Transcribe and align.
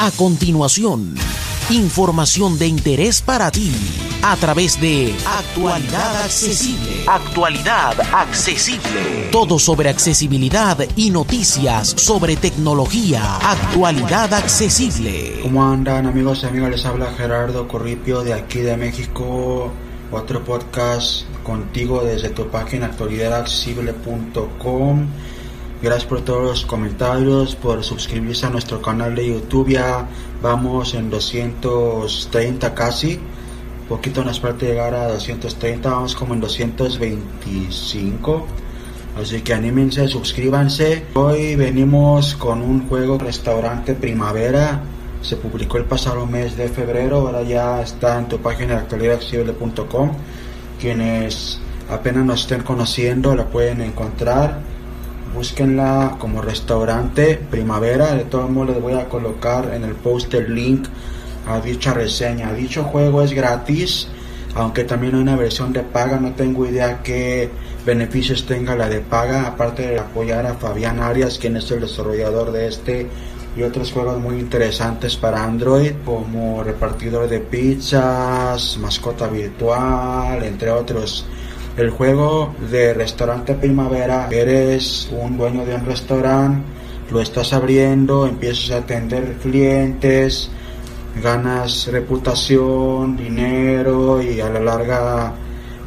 A 0.00 0.12
continuación, 0.12 1.16
información 1.70 2.56
de 2.56 2.68
interés 2.68 3.20
para 3.20 3.50
ti 3.50 3.72
a 4.22 4.36
través 4.36 4.80
de 4.80 5.12
Actualidad 5.26 6.22
Accesible. 6.22 7.04
Actualidad 7.08 8.00
Accesible. 8.14 9.28
Todo 9.32 9.58
sobre 9.58 9.88
accesibilidad 9.88 10.78
y 10.94 11.10
noticias 11.10 11.94
sobre 11.96 12.36
tecnología. 12.36 13.38
Actualidad 13.38 14.32
Accesible. 14.34 15.40
¿Cómo 15.42 15.64
andan 15.64 16.06
amigos 16.06 16.44
y 16.44 16.46
amigas? 16.46 16.70
Les 16.70 16.86
habla 16.86 17.12
Gerardo 17.16 17.66
Corripio 17.66 18.22
de 18.22 18.34
aquí 18.34 18.60
de 18.60 18.76
México. 18.76 19.72
Otro 20.12 20.44
podcast 20.44 21.24
contigo 21.42 22.04
desde 22.04 22.30
tu 22.30 22.46
página 22.46 22.86
actualidadaccesible.com. 22.86 25.08
Gracias 25.80 26.06
por 26.06 26.22
todos 26.22 26.42
los 26.42 26.64
comentarios, 26.64 27.54
por 27.54 27.84
suscribirse 27.84 28.46
a 28.46 28.50
nuestro 28.50 28.82
canal 28.82 29.14
de 29.14 29.28
YouTube. 29.28 29.68
Ya 29.68 30.08
vamos 30.42 30.94
en 30.94 31.08
230 31.08 32.74
casi. 32.74 33.20
Poquito 33.88 34.24
nos 34.24 34.40
falta 34.40 34.66
llegar 34.66 34.96
a 34.96 35.06
230, 35.06 35.88
vamos 35.88 36.16
como 36.16 36.34
en 36.34 36.40
225. 36.40 38.46
Así 39.22 39.40
que 39.42 39.54
anímense, 39.54 40.08
suscríbanse. 40.08 41.06
Hoy 41.14 41.54
venimos 41.54 42.34
con 42.34 42.60
un 42.60 42.88
juego 42.88 43.16
restaurante 43.16 43.94
primavera. 43.94 44.82
Se 45.22 45.36
publicó 45.36 45.78
el 45.78 45.84
pasado 45.84 46.26
mes 46.26 46.56
de 46.56 46.68
febrero, 46.68 47.18
ahora 47.18 47.44
ya 47.44 47.82
está 47.82 48.18
en 48.18 48.26
tu 48.26 48.38
página 48.38 48.78
actualidadaccesible.com. 48.78 50.10
Quienes 50.80 51.60
apenas 51.88 52.24
nos 52.24 52.40
estén 52.40 52.64
conociendo 52.64 53.36
la 53.36 53.46
pueden 53.46 53.80
encontrar 53.80 54.76
búsquenla 55.34 56.16
como 56.18 56.42
restaurante 56.42 57.40
primavera. 57.50 58.14
De 58.14 58.24
todos 58.24 58.50
modos 58.50 58.74
les 58.74 58.82
voy 58.82 58.94
a 58.94 59.08
colocar 59.08 59.72
en 59.74 59.84
el 59.84 59.94
post 59.94 60.34
el 60.34 60.54
link 60.54 60.86
a 61.46 61.60
dicha 61.60 61.94
reseña. 61.94 62.52
Dicho 62.52 62.84
juego 62.84 63.22
es 63.22 63.32
gratis 63.32 64.08
aunque 64.54 64.84
también 64.84 65.14
hay 65.14 65.22
una 65.22 65.36
versión 65.36 65.72
de 65.72 65.82
paga. 65.82 66.18
No 66.18 66.32
tengo 66.32 66.66
idea 66.66 67.00
qué 67.02 67.48
beneficios 67.86 68.46
tenga 68.46 68.74
la 68.74 68.88
de 68.88 69.00
paga. 69.00 69.46
Aparte 69.46 69.86
de 69.86 69.98
apoyar 69.98 70.46
a 70.46 70.54
Fabián 70.54 71.00
Arias 71.00 71.38
quien 71.38 71.56
es 71.56 71.70
el 71.70 71.80
desarrollador 71.80 72.52
de 72.52 72.66
este 72.66 73.06
y 73.56 73.62
otros 73.62 73.92
juegos 73.92 74.20
muy 74.20 74.38
interesantes 74.38 75.16
para 75.16 75.42
Android 75.42 75.92
como 76.04 76.62
repartidor 76.62 77.28
de 77.28 77.40
pizzas 77.40 78.78
mascota 78.78 79.26
virtual 79.26 80.44
entre 80.44 80.70
otros 80.70 81.26
el 81.78 81.90
juego 81.90 82.54
de 82.70 82.92
restaurante 82.92 83.54
primavera, 83.54 84.28
eres 84.32 85.08
un 85.12 85.38
dueño 85.38 85.64
de 85.64 85.76
un 85.76 85.86
restaurante, 85.86 86.62
lo 87.10 87.20
estás 87.20 87.52
abriendo, 87.52 88.26
empiezas 88.26 88.72
a 88.72 88.78
atender 88.78 89.36
clientes, 89.40 90.50
ganas 91.22 91.86
reputación, 91.86 93.16
dinero 93.16 94.20
y 94.20 94.40
a 94.40 94.50
la 94.50 94.60
larga 94.60 95.32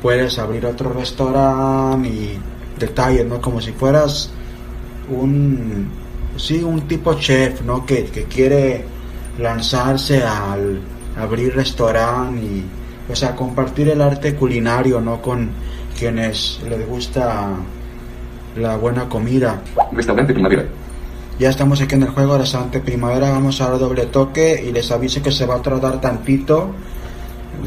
puedes 0.02 0.40
abrir 0.40 0.66
otro 0.66 0.94
restaurante 0.94 2.08
y 2.08 2.40
detalles, 2.80 3.26
¿no? 3.26 3.42
Como 3.42 3.60
si 3.60 3.74
fueras 3.74 4.32
un, 5.10 5.90
sí, 6.38 6.64
un 6.64 6.88
tipo 6.88 7.14
chef, 7.16 7.62
¿no? 7.64 7.86
Que, 7.86 8.06
que 8.06 8.24
quiere 8.24 8.86
lanzarse 9.38 10.24
al 10.24 10.80
abrir 11.18 11.54
restaurante 11.54 12.42
y, 12.42 12.66
o 13.12 13.16
sea, 13.16 13.36
compartir 13.36 13.90
el 13.90 14.02
arte 14.02 14.36
culinario, 14.36 15.02
¿no? 15.02 15.22
Con 15.22 15.50
quienes 16.02 16.60
les 16.68 16.88
gusta 16.88 17.52
la 18.58 18.76
buena 18.76 19.08
comida. 19.08 19.62
Restaurante 19.92 20.34
Primavera. 20.34 20.66
Ya 21.38 21.52
estamos 21.52 21.80
aquí 21.80 21.94
en 21.94 22.02
el 22.02 22.10
juego 22.10 22.40
Restaurante 22.40 22.80
Primavera, 22.80 23.30
vamos 23.30 23.62
a 23.62 23.70
dar 23.70 23.78
doble 23.78 24.08
toque 24.08 24.66
y 24.68 24.72
les 24.72 24.90
aviso 24.90 25.22
que 25.22 25.32
se 25.32 25.46
va 25.46 25.58
a 25.58 25.62
tardar 25.62 26.02
tantito. 26.02 26.72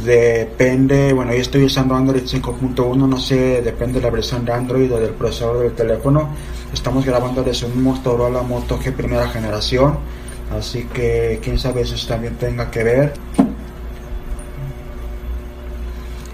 Depende, 0.05 1.13
bueno, 1.13 1.33
yo 1.33 1.43
estoy 1.43 1.63
usando 1.63 1.95
Android 1.95 2.25
5.1, 2.25 2.97
no 2.97 3.21
sé, 3.21 3.63
depende 3.63 4.01
de 4.01 4.07
la 4.07 4.11
versión 4.11 4.45
de 4.45 4.53
Android 4.53 4.93
o 4.93 4.99
del 4.99 5.11
procesador 5.11 5.61
del 5.61 5.73
teléfono. 5.73 6.31
Estamos 6.73 7.07
grabando 7.07 7.45
desde 7.45 7.67
un 7.67 7.85
Motorola 7.85 8.43
Moto 8.43 8.81
G 8.81 8.93
primera 8.93 9.29
generación, 9.29 9.97
así 10.59 10.89
que 10.93 11.39
quién 11.41 11.57
sabe 11.57 11.85
si 11.85 11.95
eso 11.95 12.09
también 12.09 12.35
tenga 12.35 12.69
que 12.69 12.83
ver 12.83 13.13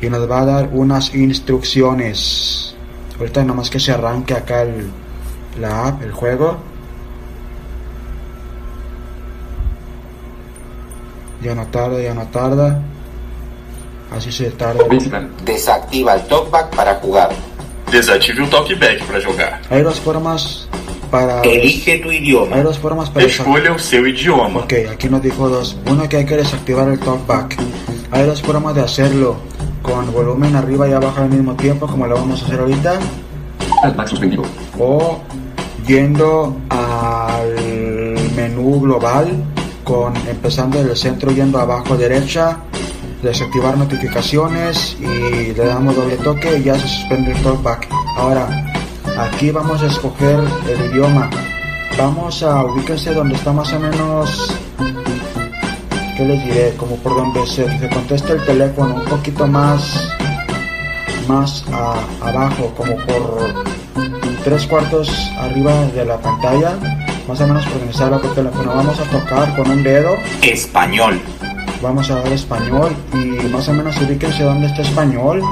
y 0.00 0.08
nos 0.08 0.30
va 0.30 0.40
a 0.40 0.44
dar 0.44 0.70
unas 0.72 1.14
instrucciones. 1.14 2.74
Ahorita 3.18 3.44
nomás 3.44 3.68
que 3.68 3.78
se 3.78 3.92
arranque 3.92 4.34
acá 4.34 4.62
el, 4.62 4.90
la 5.60 5.88
app, 5.88 6.02
el 6.02 6.12
juego. 6.12 6.56
Ya 11.42 11.54
no 11.54 11.66
tarda, 11.66 12.00
ya 12.00 12.14
no 12.14 12.26
tarda. 12.28 12.80
Así 14.10 14.32
se 14.32 14.50
tarda. 14.50 14.84
Desactiva 15.44 16.14
el 16.14 16.26
talkback 16.26 16.74
para 16.74 16.94
jugar. 16.96 17.30
Desative 17.92 18.42
o 18.42 18.46
talkback 18.48 19.04
para 19.04 19.24
jogar. 19.24 19.60
Hay 19.70 19.82
dos 19.82 20.00
formas 20.00 20.68
para. 21.10 21.42
Elige 21.42 21.98
tu 21.98 22.10
idioma. 22.10 22.56
Hay 22.56 22.62
dos 22.62 22.78
formas 22.78 23.10
para. 23.10 23.26
Escolha 23.26 23.72
o 23.72 23.78
seu 23.78 24.06
idioma. 24.06 24.60
Ok, 24.60 24.72
aquí 24.90 25.08
nos 25.08 25.22
dijo 25.22 25.48
dos. 25.48 25.76
Uno 25.86 26.08
que 26.08 26.18
hay 26.18 26.24
que 26.24 26.36
desactivar 26.36 26.88
el 26.88 26.98
talkback. 26.98 27.56
Hay 28.10 28.26
dos 28.26 28.42
formas 28.42 28.74
de 28.74 28.82
hacerlo 28.82 29.36
con 29.82 30.12
volumen 30.12 30.56
arriba 30.56 30.88
y 30.88 30.92
abajo 30.92 31.22
al 31.22 31.30
mismo 31.30 31.54
tiempo 31.54 31.86
como 31.86 32.06
lo 32.06 32.16
vamos 32.16 32.42
a 32.42 32.46
hacer 32.46 32.60
ahorita. 32.60 32.98
Suspendido 34.06 34.42
o 34.78 35.20
yendo 35.86 36.56
al 36.68 38.16
menú 38.36 38.80
global 38.80 39.44
con 39.84 40.14
empezando 40.28 40.78
desde 40.78 40.90
el 40.92 40.96
centro 40.96 41.30
yendo 41.30 41.58
abajo 41.58 41.96
derecha 41.96 42.58
desactivar 43.22 43.76
notificaciones 43.76 44.96
y 45.00 45.52
le 45.52 45.64
damos 45.64 45.96
doble 45.96 46.16
toque 46.16 46.58
y 46.58 46.62
ya 46.62 46.74
se 46.74 46.88
suspende 46.88 47.32
el 47.32 47.42
talkback 47.42 47.88
ahora 48.16 48.70
aquí 49.20 49.50
vamos 49.50 49.82
a 49.82 49.86
escoger 49.86 50.40
el 50.68 50.92
idioma. 50.92 51.28
Vamos 51.98 52.42
a 52.42 52.64
ubicarse 52.64 53.12
donde 53.12 53.34
está 53.34 53.52
más 53.52 53.72
o 53.72 53.80
menos 53.80 54.54
¿qué 56.20 56.26
les 56.26 56.44
diré? 56.44 56.74
Como 56.76 56.96
por 56.96 57.16
donde 57.16 57.46
se, 57.46 57.64
se 57.78 57.88
contesta 57.88 58.34
el 58.34 58.44
teléfono, 58.44 58.96
un 58.96 59.04
poquito 59.06 59.46
más, 59.46 60.06
más 61.26 61.64
abajo, 62.20 62.74
como 62.76 62.94
por 62.96 63.54
tres 64.44 64.66
cuartos 64.66 65.08
arriba 65.38 65.72
de 65.94 66.04
la 66.04 66.18
pantalla, 66.18 66.76
más 67.26 67.40
o 67.40 67.46
menos 67.46 67.64
por 67.64 67.78
donde 67.78 67.92
está 67.92 68.08
el 68.08 68.34
teléfono. 68.34 68.70
Vamos 68.74 69.00
a 69.00 69.04
tocar 69.04 69.56
con 69.56 69.70
un 69.70 69.82
dedo. 69.82 70.10
Español. 70.42 71.18
Vamos 71.80 72.10
a 72.10 72.16
dar 72.16 72.32
español 72.34 72.94
y 73.14 73.48
más 73.48 73.66
o 73.68 73.72
menos 73.72 73.96
ubíquense 74.02 74.42
donde 74.42 74.66
está 74.66 74.82
español 74.82 75.42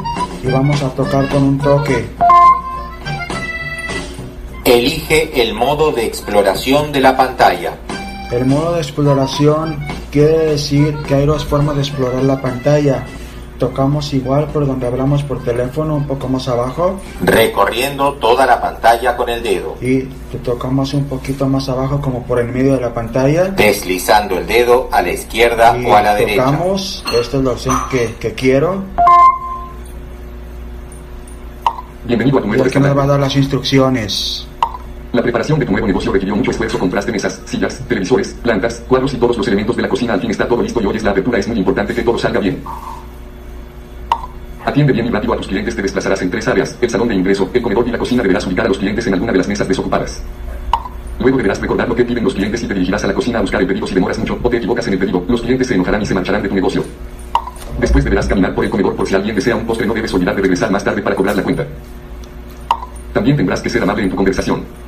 y 0.45 0.49
vamos 0.49 0.83
a 0.83 0.91
tocar 0.91 1.27
con 1.31 1.45
un 1.45 1.59
toque. 1.59 2.11
Elige 4.67 5.41
el 5.41 5.55
modo 5.55 5.93
de 5.93 6.05
exploración 6.05 6.93
de 6.93 7.01
la 7.01 7.17
pantalla. 7.17 7.73
El 8.31 8.45
modo 8.45 8.75
de 8.75 8.83
exploración 8.83 9.79
quiere 10.11 10.39
decir 10.51 10.97
que 11.07 11.15
hay 11.15 11.27
dos 11.27 11.45
formas 11.45 11.77
de 11.77 11.83
explorar 11.83 12.23
la 12.23 12.41
pantalla. 12.41 13.05
Tocamos 13.59 14.15
igual 14.15 14.47
por 14.53 14.65
donde 14.67 14.87
hablamos 14.87 15.25
por 15.25 15.43
teléfono, 15.43 15.97
un 15.97 16.07
poco 16.07 16.29
más 16.29 16.47
abajo. 16.47 17.01
Recorriendo 17.21 18.15
toda 18.15 18.47
la 18.47 18.61
pantalla 18.61 19.17
con 19.17 19.29
el 19.29 19.43
dedo. 19.43 19.77
Y 19.81 20.03
te 20.31 20.39
tocamos 20.45 20.95
un 20.95 21.07
poquito 21.07 21.49
más 21.49 21.69
abajo 21.69 22.01
como 22.01 22.23
por 22.23 22.39
el 22.39 22.49
medio 22.49 22.75
de 22.75 22.81
la 22.81 22.95
pantalla. 22.95 23.49
Deslizando 23.49 24.39
el 24.39 24.47
dedo 24.47 24.89
a 24.93 25.03
la 25.03 25.11
izquierda 25.11 25.77
o 25.85 25.95
a 25.95 26.03
la 26.03 26.15
derecha. 26.15 26.45
Tocamos, 26.45 27.05
esta 27.21 27.37
es 27.39 27.43
la 27.43 27.51
opción 27.51 27.77
que, 27.91 28.15
que 28.21 28.33
quiero. 28.35 28.85
Bienvenido 32.05 32.39
a 32.39 32.43
tu 32.43 32.47
nuevo 32.47 32.65
y 32.65 32.69
aquí 32.69 32.79
me 32.79 32.95
va 32.95 33.03
a 33.03 33.07
dar 33.09 33.21
las 33.21 33.35
instrucciones. 33.35 34.47
La 35.11 35.23
preparación 35.23 35.59
de 35.59 35.65
tu 35.65 35.73
nuevo 35.73 35.87
negocio 35.87 36.13
requirió 36.13 36.37
mucho 36.37 36.51
esfuerzo. 36.51 36.79
Compraste 36.79 37.11
mesas, 37.11 37.41
sillas, 37.47 37.81
televisores, 37.89 38.37
plantas, 38.43 38.83
cuadros 38.87 39.15
y 39.15 39.17
todos 39.17 39.39
los 39.39 39.47
elementos 39.49 39.75
de 39.75 39.83
la 39.83 39.89
cocina. 39.89 40.13
Al 40.13 40.21
fin 40.21 40.31
está 40.31 40.47
todo 40.47 40.63
listo 40.63 40.83
y 40.83 40.87
hoy 40.87 40.97
es 40.97 41.03
la 41.03 41.13
apertura. 41.13 41.39
Es 41.39 41.49
muy 41.49 41.59
importante 41.59 41.95
que 41.95 42.03
todo 42.03 42.19
salga 42.19 42.41
bien. 42.41 42.63
Atiende 44.67 44.93
bien 44.93 45.07
y 45.07 45.11
rápido 45.11 45.33
a 45.33 45.37
tus 45.39 45.49
clientes. 45.49 45.75
Te 45.75 45.81
desplazarás 45.81 46.21
en 46.21 46.31
tres 46.31 46.47
áreas: 46.47 46.77
el 46.79 46.91
salón 46.91 47.09
de 47.09 47.15
ingreso, 47.15 47.49
el 47.55 47.63
comedor 47.63 47.89
y 47.89 47.91
la 47.91 47.99
cocina. 47.99 48.23
Deberás 48.23 48.47
ubicar 48.47 48.67
a 48.67 48.69
los 48.69 48.77
clientes 48.77 49.07
en 49.07 49.15
alguna 49.15 49.33
de 49.33 49.39
las 49.39 49.49
mesas 49.49 49.67
desocupadas. 49.67 50.23
Luego 51.21 51.39
deberás 51.39 51.61
recordar 51.61 51.89
lo 51.89 51.97
que 51.97 52.05
piden 52.05 52.23
los 52.23 52.35
clientes 52.35 52.63
y 52.63 52.67
te 52.69 52.75
dirigirás 52.75 53.03
a 53.03 53.07
la 53.07 53.15
cocina 53.15 53.39
a 53.39 53.41
buscar 53.41 53.63
el 53.63 53.67
pedido. 53.67 53.87
Si 53.87 53.95
demoras 53.95 54.19
mucho 54.19 54.39
o 54.43 54.51
te 54.51 54.59
equivocas 54.59 54.87
en 54.89 54.93
el 54.93 54.99
pedido, 54.99 55.25
los 55.27 55.41
clientes 55.41 55.67
se 55.69 55.75
enojarán 55.75 56.03
y 56.03 56.07
se 56.07 56.15
marcharán 56.15 56.43
de 56.43 56.51
tu 56.51 56.55
negocio. 56.55 56.85
Después 57.81 58.05
deberás 58.05 58.29
caminar 58.29 58.55
por 58.55 58.65
el 58.65 58.71
comedor 58.71 58.95
por 58.95 59.09
si 59.09 59.15
alguien 59.15 59.35
desea 59.35 59.57
un 59.57 59.65
postre. 59.65 59.87
No 59.87 59.95
debes 59.95 60.13
olvidar 60.13 60.37
de 60.37 60.43
regresar 60.43 60.71
más 60.71 60.85
tarde 60.85 61.01
para 61.01 61.17
cobrar 61.17 61.35
la 61.35 61.43
cuenta. 61.43 61.67
También 63.15 63.37
tendrás 63.39 63.63
que 63.63 63.71
ser 63.71 63.83
amable 63.83 64.05
en 64.05 64.11
tu 64.11 64.17
conversación. 64.17 64.88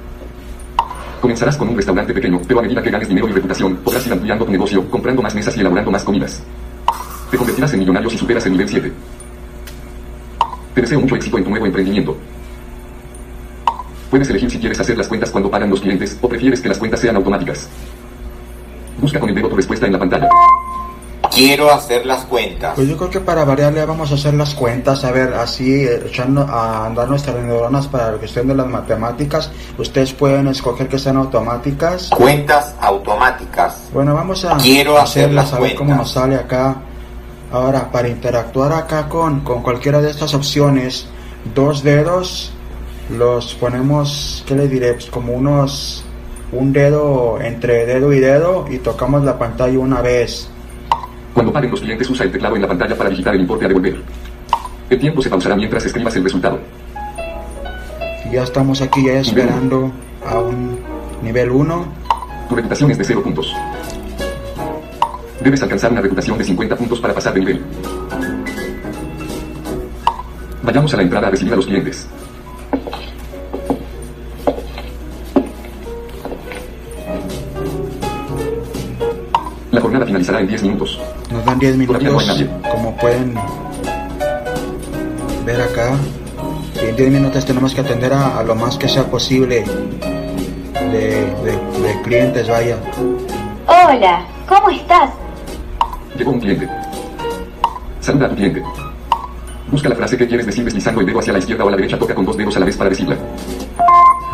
Comenzarás 1.21 1.57
con 1.57 1.69
un 1.69 1.77
restaurante 1.77 2.15
pequeño, 2.15 2.41
pero 2.49 2.61
a 2.61 2.63
medida 2.63 2.83
que 2.83 2.91
ganes 2.91 3.09
dinero 3.09 3.29
y 3.29 3.33
reputación, 3.33 3.77
podrás 3.77 4.07
ir 4.07 4.13
ampliando 4.13 4.47
tu 4.47 4.53
negocio, 4.53 4.89
comprando 4.89 5.21
más 5.21 5.35
mesas 5.35 5.55
y 5.57 5.61
elaborando 5.61 5.91
más 5.91 6.03
comidas. 6.03 6.43
Te 7.31 7.37
convertirás 7.37 7.73
en 7.75 7.81
millonario 7.81 8.09
si 8.09 8.17
superas 8.17 8.47
el 8.47 8.53
nivel 8.53 8.69
7. 8.69 8.93
Te 10.75 10.81
deseo 10.81 11.01
mucho 11.01 11.17
éxito 11.17 11.37
en 11.37 11.45
tu 11.45 11.51
nuevo 11.51 11.67
emprendimiento. 11.67 12.17
Puedes 14.11 14.31
elegir 14.31 14.51
si 14.51 14.59
quieres 14.59 14.81
hacer 14.81 14.97
las 14.97 15.09
cuentas 15.09 15.31
cuando 15.31 15.51
pagan 15.51 15.71
los 15.71 15.81
clientes 15.81 16.19
o 16.21 16.29
prefieres 16.29 16.61
que 16.61 16.69
las 16.69 16.79
cuentas 16.79 17.01
sean 17.01 17.17
automáticas. 17.17 17.69
Busca 18.99 19.21
con 19.21 19.29
el 19.29 19.35
dedo 19.35 19.49
tu 19.49 19.57
respuesta 19.57 19.87
en 19.87 19.93
la 19.93 19.99
pantalla. 19.99 20.29
Quiero 21.31 21.71
hacer 21.71 22.07
las 22.07 22.25
cuentas. 22.25 22.75
Pues 22.75 22.89
yo 22.89 22.97
creo 22.97 23.11
que 23.11 23.21
para 23.21 23.45
variarle 23.45 23.85
vamos 23.85 24.11
a 24.11 24.15
hacer 24.15 24.35
las 24.35 24.55
cuentas, 24.55 25.05
a 25.05 25.11
ver, 25.11 25.33
así 25.35 25.85
eh, 25.85 26.03
echando 26.07 26.43
a 26.43 26.87
andar 26.87 27.09
nuestras 27.09 27.37
neuronas 27.37 27.87
para 27.87 28.13
la 28.13 28.19
cuestión 28.19 28.49
de 28.49 28.55
las 28.55 28.67
matemáticas. 28.67 29.51
Ustedes 29.79 30.13
pueden 30.13 30.49
escoger 30.49 30.89
que 30.89 30.99
sean 30.99 31.17
automáticas. 31.17 32.11
Cuentas 32.11 32.75
automáticas. 32.81 33.89
Bueno, 33.93 34.15
vamos 34.15 34.45
a 34.45 34.57
Quiero 34.57 34.99
hacer 34.99 35.25
hacerlas 35.25 35.51
las 35.51 35.55
a 35.55 35.61
ver 35.61 35.75
cómo 35.75 35.95
nos 35.95 36.11
sale 36.11 36.37
acá. 36.37 36.77
Ahora, 37.53 37.91
para 37.91 38.09
interactuar 38.09 38.73
acá 38.73 39.09
con, 39.09 39.41
con 39.41 39.63
cualquiera 39.63 40.01
de 40.01 40.11
estas 40.11 40.35
opciones, 40.35 41.07
dos 41.55 41.83
dedos 41.83 42.53
los 43.11 43.55
ponemos, 43.55 44.45
¿qué 44.47 44.55
le 44.55 44.69
diré? 44.69 44.93
Pues 44.95 45.07
como 45.07 45.33
unos, 45.33 46.05
un 46.53 46.73
dedo 46.73 47.41
entre 47.41 47.87
dedo 47.87 48.13
y 48.13 48.21
dedo 48.21 48.67
y 48.71 48.79
tocamos 48.79 49.25
la 49.25 49.39
pantalla 49.39 49.79
una 49.79 50.01
vez. 50.01 50.49
Cuando 51.35 51.53
paguen 51.53 51.71
los 51.71 51.81
clientes 51.81 52.11
usa 52.11 52.27
el 52.27 52.33
teclado 52.33 52.57
en 52.57 52.63
la 52.63 52.69
pantalla 52.69 52.97
para 52.97 53.11
digitar 53.11 53.35
el 53.35 53.43
importe 53.43 53.65
a 53.65 53.69
devolver. 53.69 54.03
El 54.89 54.99
tiempo 54.99 55.23
se 55.23 55.31
pausará 55.31 55.57
mientras 55.57 55.85
escribas 55.87 56.17
el 56.17 56.25
resultado. 56.25 56.59
Ya 58.33 58.43
estamos 58.43 58.81
aquí 58.81 59.07
ya 59.07 59.15
esperando 59.15 59.91
a 60.27 60.39
un 60.39 60.79
nivel 61.23 61.51
1. 61.51 61.87
Tu 62.49 62.55
reputación 62.55 62.91
es 62.91 62.99
de 62.99 63.05
0 63.05 63.23
puntos. 63.23 63.55
Debes 65.43 65.63
alcanzar 65.63 65.93
una 65.93 66.01
reputación 66.01 66.37
de 66.39 66.45
50 66.45 66.77
puntos 66.77 67.01
para 67.01 67.15
pasar 67.15 67.35
de 67.35 67.41
nivel. 67.41 67.65
Vayamos 70.63 70.93
a 70.93 70.97
la 70.97 71.03
entrada 71.03 71.29
a 71.29 71.31
recibir 71.31 71.53
a 71.53 71.57
los 71.57 71.67
clientes. 71.67 72.09
La 79.71 79.81
jornada 79.81 80.05
finalizará 80.05 80.41
en 80.41 80.49
10 80.49 80.63
minutos. 80.65 81.01
Nos 81.41 81.47
dan 81.47 81.59
10 81.59 81.87
Todavía 81.87 82.11
no 82.11 82.19
hay 82.19 82.27
minutos, 82.27 82.27
nadie. 82.27 82.71
como 82.71 82.97
pueden 82.99 83.35
ver 85.47 85.61
acá. 85.63 85.93
Y 86.83 86.89
en 86.91 86.97
10 86.97 87.11
minutos 87.13 87.45
tenemos 87.47 87.75
que 87.75 87.81
atender 87.81 88.13
a, 88.13 88.39
a 88.39 88.43
lo 88.43 88.55
más 88.55 88.77
que 88.77 88.89
sea 88.89 89.05
posible 89.05 89.65
de, 90.75 90.91
de- 90.91 91.81
de 91.83 92.03
clientes, 92.03 92.47
vaya. 92.47 92.77
Hola, 93.67 94.23
¿cómo 94.47 94.69
estás? 94.71 95.11
Llegó 96.19 96.33
un 96.33 96.41
cliente. 96.41 96.69
Saluda 98.01 98.27
a 98.27 98.29
tu 98.31 98.37
cliente. 98.37 98.63
Busca 99.71 99.89
la 99.89 99.95
frase 99.95 100.19
que 100.19 100.27
quieres 100.27 100.45
decir 100.47 100.65
deslizando 100.65 101.01
el 101.01 101.07
dedo 101.07 101.21
hacia 101.21 101.33
la 101.33 101.39
izquierda 101.39 101.65
o 101.65 101.69
a 101.69 101.71
la 101.71 101.77
derecha. 101.79 101.99
Toca 101.99 102.15
con 102.15 102.27
dos 102.27 102.37
dedos 102.37 102.55
a 102.57 102.61
la 102.61 102.67
vez 102.67 102.77
para 102.77 102.91
decirla. 102.91 103.17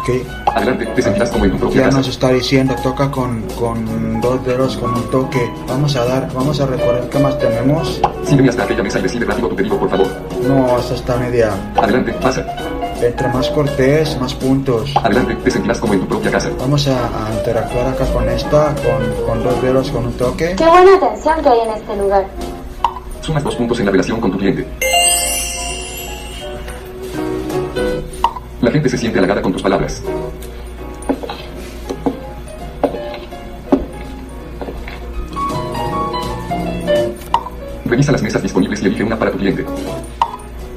Ok, 0.09 0.13
Adelante, 0.55 0.87
te 0.87 1.29
como 1.31 1.47
en 1.47 1.51
tu 1.51 1.59
propia 1.59 1.81
ya 1.81 1.85
casa. 1.87 1.99
nos 1.99 2.07
está 2.07 2.29
diciendo, 2.31 2.77
toca 2.81 3.11
con, 3.11 3.43
con 3.59 4.21
dos 4.21 4.45
dedos, 4.47 4.77
con 4.77 4.95
un 4.95 5.11
toque. 5.11 5.51
Vamos 5.67 5.97
a 5.97 6.05
dar, 6.05 6.33
vamos 6.33 6.61
a 6.61 6.67
recorrer 6.67 7.09
qué 7.11 7.19
más 7.19 7.37
tenemos. 7.41 8.01
Sígueme 8.23 8.51
hasta 8.51 8.63
aquella 8.63 8.85
mesa 8.85 9.01
y 9.01 9.03
decide 9.03 9.25
rápido 9.25 9.49
tu 9.49 9.57
pedido, 9.57 9.77
por 9.77 9.91
favor. 9.91 10.07
No, 10.47 10.79
esta 10.79 10.95
está 10.95 11.17
media. 11.17 11.51
Adelante, 11.75 12.13
pasa. 12.23 12.47
Entre 13.03 13.27
más 13.29 13.51
cortés, 13.51 14.17
más 14.21 14.33
puntos. 14.35 14.95
Adelante, 15.03 15.35
te 15.43 15.51
sentirás 15.51 15.81
como 15.81 15.95
en 15.95 16.01
tu 16.03 16.07
propia 16.07 16.31
casa. 16.31 16.51
Vamos 16.57 16.87
a, 16.87 16.93
a 17.27 17.35
interactuar 17.35 17.89
acá 17.89 18.07
con 18.13 18.29
esta, 18.29 18.75
con, 18.77 19.27
con 19.27 19.43
dos 19.43 19.61
dedos, 19.61 19.91
con 19.91 20.07
un 20.07 20.13
toque. 20.13 20.55
Qué 20.57 20.67
buena 20.69 20.95
atención 20.99 21.43
que 21.43 21.49
hay 21.49 21.59
en 21.67 21.71
este 21.71 21.97
lugar. 21.97 22.25
Sumas 23.23 23.43
dos 23.43 23.57
puntos 23.57 23.81
en 23.81 23.87
la 23.87 23.91
relación 23.91 24.21
con 24.21 24.31
tu 24.31 24.39
cliente. 24.39 24.65
La 28.67 28.73
gente 28.73 28.89
se 28.89 28.99
siente 28.99 29.21
halagada 29.21 29.41
con 29.41 29.53
tus 29.53 29.63
palabras. 29.63 30.03
Revisa 37.85 38.11
las 38.11 38.23
mesas 38.23 38.43
disponibles 38.43 38.83
y 38.83 38.87
elige 38.87 39.05
una 39.05 39.17
para 39.17 39.31
tu 39.31 39.39
cliente. 39.39 39.65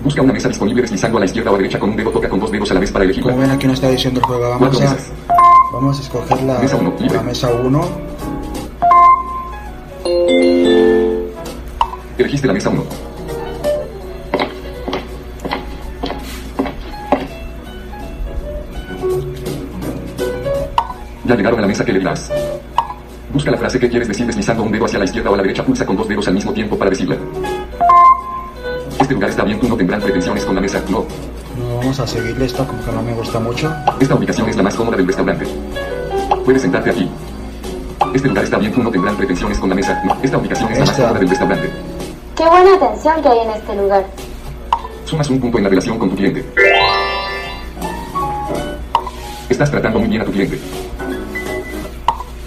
Busca 0.04 0.22
una 0.22 0.34
mesa 0.34 0.50
disponible 0.50 0.84
deslizando 0.84 1.18
a 1.18 1.22
la 1.22 1.26
izquierda 1.26 1.50
o 1.50 1.56
a 1.56 1.58
la 1.58 1.64
derecha 1.64 1.80
con 1.80 1.90
un 1.90 1.96
dedo. 1.96 2.12
Toca 2.12 2.30
con 2.30 2.40
dos 2.40 2.52
dedos 2.52 2.70
a 2.70 2.76
la 2.76 2.80
vez 2.80 2.92
para 2.92 3.06
elegirla. 3.06 3.32
Como 3.32 3.42
ven 3.42 3.50
aquí 3.50 3.66
nos 3.66 3.78
está 3.78 3.90
diciendo 3.90 4.20
el 4.20 4.26
juego, 4.28 4.50
vamos 4.52 4.82
a, 4.84 4.98
vamos 5.74 5.98
a 5.98 6.02
escoger 6.04 6.44
la 6.44 6.60
Mesa 6.60 6.76
uno, 6.76 6.94
libre. 7.00 7.16
la 7.18 7.24
mesa 7.24 7.50
1. 7.52 7.90
Elegiste 12.20 12.46
la 12.46 12.54
mesa 12.54 12.70
1. 12.70 13.09
Ya 21.30 21.36
llegaron 21.36 21.60
a 21.60 21.62
la 21.62 21.68
mesa 21.68 21.86
que 21.86 21.92
elegirás. 21.92 22.32
Busca 23.32 23.52
la 23.52 23.58
frase 23.60 23.80
que 23.80 23.88
quieres 23.88 24.08
decir 24.08 24.26
deslizando 24.26 24.64
un 24.64 24.72
dedo 24.72 24.86
hacia 24.86 24.98
la 24.98 25.06
izquierda 25.06 25.30
o 25.30 25.36
a 25.36 25.38
la 25.38 25.44
derecha. 25.44 25.64
Pulsa 25.64 25.86
con 25.86 25.96
dos 25.96 26.08
dedos 26.08 26.28
al 26.28 26.34
mismo 26.34 26.52
tiempo 26.52 26.76
para 26.76 26.90
decirla. 26.90 27.18
Este 29.00 29.14
lugar 29.14 29.30
está 29.30 29.44
bien, 29.44 29.60
tú 29.60 29.70
no 29.70 29.78
tendrán 29.78 30.02
pretensiones 30.02 30.44
con 30.44 30.56
la 30.56 30.62
mesa. 30.62 30.82
No. 30.90 31.06
No 31.56 31.78
vamos 31.78 32.00
a 32.00 32.08
seguirle 32.08 32.46
esto 32.46 32.66
como 32.66 32.84
que 32.84 32.92
no 32.92 33.04
me 33.04 33.14
gusta 33.14 33.40
mucho. 33.40 33.72
Esta 34.00 34.16
ubicación 34.16 34.50
es 34.50 34.56
la 34.56 34.64
más 34.64 34.74
cómoda 34.74 34.98
del 34.98 35.06
restaurante. 35.06 35.46
Puedes 36.44 36.64
sentarte 36.64 36.90
aquí. 36.90 37.08
Este 38.16 38.28
lugar 38.28 38.44
está 38.46 38.58
bien, 38.58 38.74
tú 38.74 38.82
no 38.82 38.90
tendrán 38.90 39.16
pretensiones 39.16 39.60
con 39.60 39.70
la 39.70 39.76
mesa. 39.76 40.02
No. 40.04 40.18
Esta 40.24 40.36
ubicación 40.40 40.72
es 40.72 40.80
la 40.80 40.86
más 40.86 40.90
Esta. 40.90 41.04
cómoda 41.04 41.20
del 41.20 41.30
restaurante. 41.30 41.70
Qué 42.36 42.46
buena 42.48 42.74
atención 42.74 43.22
que 43.22 43.30
hay 43.30 43.38
en 43.38 43.50
este 43.52 43.76
lugar. 43.76 44.06
Sumas 45.06 45.30
un 45.30 45.40
punto 45.40 45.60
en 45.60 45.64
la 45.66 45.70
relación 45.70 46.00
con 46.00 46.10
tu 46.10 46.16
cliente. 46.16 46.44
Estás 49.48 49.70
tratando 49.70 50.00
muy 50.00 50.10
bien 50.10 50.24
a 50.24 50.26
tu 50.26 50.32
cliente. 50.32 50.58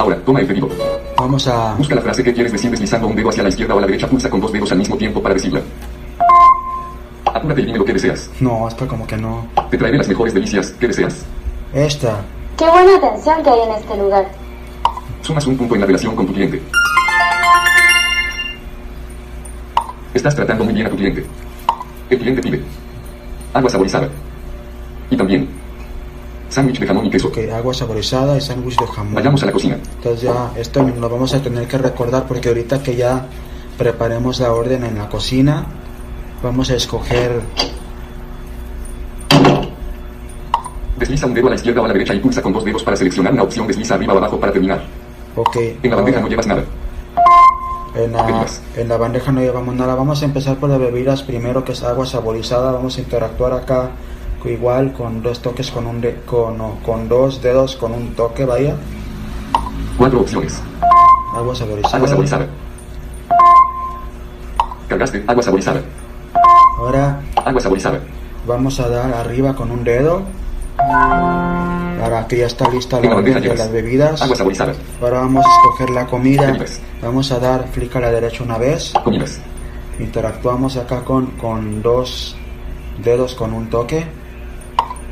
Ahora, 0.02 0.16
toma 0.26 0.40
el 0.40 0.46
pedido. 0.48 0.68
Vamos 1.16 1.46
a 1.46 1.74
Busca 1.74 1.94
la 1.94 2.00
frase 2.00 2.24
que 2.24 2.34
quieres 2.34 2.50
decir 2.50 2.68
deslizando 2.72 3.06
un 3.06 3.14
dedo 3.14 3.28
hacia 3.28 3.44
la 3.44 3.50
izquierda 3.50 3.76
o 3.76 3.78
a 3.78 3.82
la 3.82 3.86
derecha. 3.86 4.08
Pulsa 4.08 4.28
con 4.28 4.40
dos 4.40 4.50
dedos 4.50 4.72
al 4.72 4.78
mismo 4.78 4.96
tiempo 4.96 5.22
para 5.22 5.34
decirla. 5.36 5.62
Apúrate 7.24 7.60
y 7.60 7.66
dime 7.66 7.78
lo 7.78 7.84
que 7.84 7.92
deseas. 7.92 8.28
no, 8.40 8.66
esta 8.66 8.84
como 8.88 9.06
que 9.06 9.16
no. 9.16 9.46
Te 9.70 9.78
traeré 9.78 9.98
las 9.98 10.08
mejores 10.08 10.34
delicias. 10.34 10.74
¿Qué 10.80 10.88
deseas? 10.88 11.24
Esta. 11.72 12.20
Qué 12.58 12.68
buena 12.68 12.96
atención 12.96 13.44
que 13.44 13.50
hay 13.50 13.60
en 13.60 13.70
este 13.76 13.96
lugar. 13.96 14.28
Sumas 15.20 15.46
un 15.46 15.56
punto 15.56 15.74
en 15.76 15.80
la 15.82 15.86
relación 15.86 16.16
con 16.16 16.26
tu 16.26 16.32
cliente. 16.32 16.60
Estás 20.14 20.34
tratando 20.34 20.64
muy 20.64 20.74
bien 20.74 20.88
a 20.88 20.90
tu 20.90 20.96
cliente. 20.96 21.24
El 22.10 22.18
cliente 22.18 22.42
pide 22.42 22.60
agua 23.54 23.70
saborizada. 23.70 24.08
Y 25.10 25.16
también 25.16 25.48
sándwich 26.52 26.78
de 26.78 26.86
jamón 26.86 27.06
y 27.06 27.10
queso. 27.10 27.28
Ok, 27.28 27.38
agua 27.54 27.74
saborizada 27.74 28.36
y 28.36 28.40
sándwich 28.40 28.76
de 28.78 28.86
jamón. 28.86 29.14
Vayamos 29.14 29.42
a 29.42 29.46
la 29.46 29.52
cocina. 29.52 29.78
Entonces 29.96 30.22
ya 30.22 30.52
esto 30.56 30.82
lo 30.82 31.08
vamos 31.08 31.34
a 31.34 31.42
tener 31.42 31.66
que 31.66 31.78
recordar 31.78 32.26
porque 32.26 32.48
ahorita 32.48 32.82
que 32.82 32.94
ya 32.96 33.26
preparemos 33.78 34.40
la 34.40 34.52
orden 34.52 34.84
en 34.84 34.98
la 34.98 35.08
cocina, 35.08 35.64
vamos 36.42 36.70
a 36.70 36.74
escoger 36.74 37.40
Desliza 40.98 41.26
un 41.26 41.34
dedo 41.34 41.46
a 41.48 41.50
la 41.50 41.56
izquierda 41.56 41.80
o 41.80 41.84
a 41.84 41.88
la 41.88 41.94
derecha 41.94 42.14
y 42.14 42.20
pulsa 42.20 42.40
con 42.40 42.52
dos 42.52 42.64
dedos 42.64 42.82
para 42.84 42.96
seleccionar 42.96 43.32
una 43.32 43.42
opción. 43.42 43.66
Desliza 43.66 43.94
arriba 43.96 44.14
o 44.14 44.18
abajo 44.18 44.38
para 44.38 44.52
terminar. 44.52 44.84
Ok, 45.34 45.56
En 45.82 45.90
la 45.90 45.96
bandeja 45.96 46.18
ahora, 46.18 46.20
no 46.20 46.28
llevas 46.28 46.46
nada. 46.46 46.64
en, 47.96 48.12
la, 48.12 48.46
en 48.76 48.88
la 48.88 48.96
bandeja 48.98 49.32
no 49.32 49.40
llevamos 49.40 49.74
nada. 49.74 49.94
Vamos 49.96 50.22
a 50.22 50.26
empezar 50.26 50.58
por 50.58 50.70
las 50.70 50.78
bebidas 50.78 51.22
primero, 51.22 51.64
que 51.64 51.72
es 51.72 51.82
agua 51.82 52.06
saborizada. 52.06 52.70
Vamos 52.70 52.98
a 52.98 53.00
interactuar 53.00 53.52
acá 53.54 53.90
igual 54.50 54.92
con 54.92 55.22
dos 55.22 55.40
toques, 55.40 55.70
con, 55.70 55.86
un 55.86 56.00
de- 56.00 56.16
con, 56.26 56.58
no, 56.58 56.76
con 56.84 57.08
dos 57.08 57.40
dedos, 57.42 57.76
con 57.76 57.92
un 57.92 58.14
toque, 58.14 58.44
vaya. 58.44 58.74
Cuatro 59.98 60.20
opciones. 60.20 60.60
Agua 61.34 61.54
saborizada. 61.54 61.96
Agua 61.96 62.08
saborizada. 62.08 62.46
Cargaste 64.88 65.24
agua 65.26 65.42
saborizada. 65.42 65.80
Ahora 66.78 67.20
Agua 67.36 67.60
saborizada. 67.60 68.00
vamos 68.46 68.78
a 68.80 68.88
dar 68.88 69.12
arriba 69.14 69.54
con 69.54 69.70
un 69.70 69.84
dedo. 69.84 70.22
Ahora 70.78 72.26
que 72.26 72.38
ya 72.38 72.46
está 72.46 72.68
lista 72.68 73.00
la 73.00 73.14
bandeja 73.14 73.40
de 73.40 73.54
las 73.54 73.70
bebidas. 73.70 74.20
agua 74.22 74.36
saborizada. 74.36 74.74
Ahora 75.00 75.20
vamos 75.20 75.44
a 75.46 75.48
escoger 75.48 75.90
la 75.90 76.06
comida. 76.06 76.46
Bebidas. 76.46 76.80
Vamos 77.00 77.32
a 77.32 77.38
dar 77.38 77.66
clic 77.66 77.94
a 77.96 78.00
la 78.00 78.10
derecha 78.10 78.42
una 78.44 78.58
vez. 78.58 78.92
Comidas. 79.04 79.38
Interactuamos 79.98 80.76
acá 80.76 81.00
con, 81.04 81.26
con 81.32 81.80
dos 81.82 82.36
dedos 83.02 83.34
con 83.34 83.52
un 83.54 83.70
toque. 83.70 84.04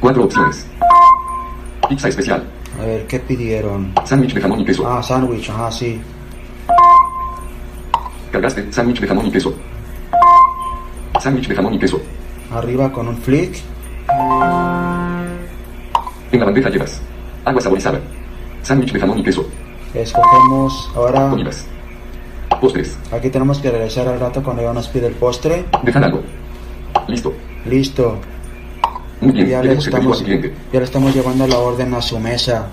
Cuatro 0.00 0.24
opciones. 0.24 0.66
Pizza 1.88 2.08
especial. 2.08 2.44
A 2.80 2.84
ver, 2.84 3.06
¿qué 3.06 3.20
pidieron? 3.20 3.92
Sándwich 4.04 4.32
de 4.32 4.40
jamón 4.40 4.60
y 4.60 4.64
queso. 4.64 4.88
Ah, 4.88 5.02
sándwich, 5.02 5.50
ajá, 5.50 5.70
sí. 5.70 6.00
Cargaste 8.32 8.72
sándwich 8.72 9.00
de 9.00 9.08
jamón 9.08 9.26
y 9.26 9.30
queso. 9.30 9.54
Sándwich 11.20 11.48
de 11.48 11.54
jamón 11.54 11.74
y 11.74 11.78
queso. 11.78 12.00
Arriba 12.50 12.90
con 12.90 13.08
un 13.08 13.16
flick. 13.18 13.60
En 16.32 16.40
la 16.40 16.46
bandeja 16.46 16.70
llevas 16.70 17.02
agua 17.44 17.60
saborizada. 17.60 18.00
Sándwich 18.62 18.92
de 18.92 19.00
jamón 19.00 19.18
y 19.18 19.22
queso. 19.22 19.46
Escogemos 19.92 20.90
ahora. 20.94 21.28
Comidas. 21.28 21.66
Postres. 22.60 22.96
Aquí 23.12 23.28
tenemos 23.30 23.58
que 23.58 23.70
regresar 23.70 24.08
al 24.08 24.18
rato 24.20 24.42
cuando 24.42 24.62
ya 24.62 24.72
nos 24.72 24.88
pide 24.88 25.08
el 25.08 25.14
postre. 25.14 25.66
Dejar 25.82 26.04
algo. 26.04 26.22
Listo. 27.08 27.34
Listo. 27.66 28.18
Muy 29.20 29.32
bien, 29.32 29.48
ya 29.50 29.62
le 29.62 29.74
estamos, 29.74 30.24
estamos 30.72 31.14
llevando 31.14 31.46
la 31.46 31.58
orden 31.58 31.92
a 31.92 32.00
su 32.00 32.18
mesa. 32.18 32.68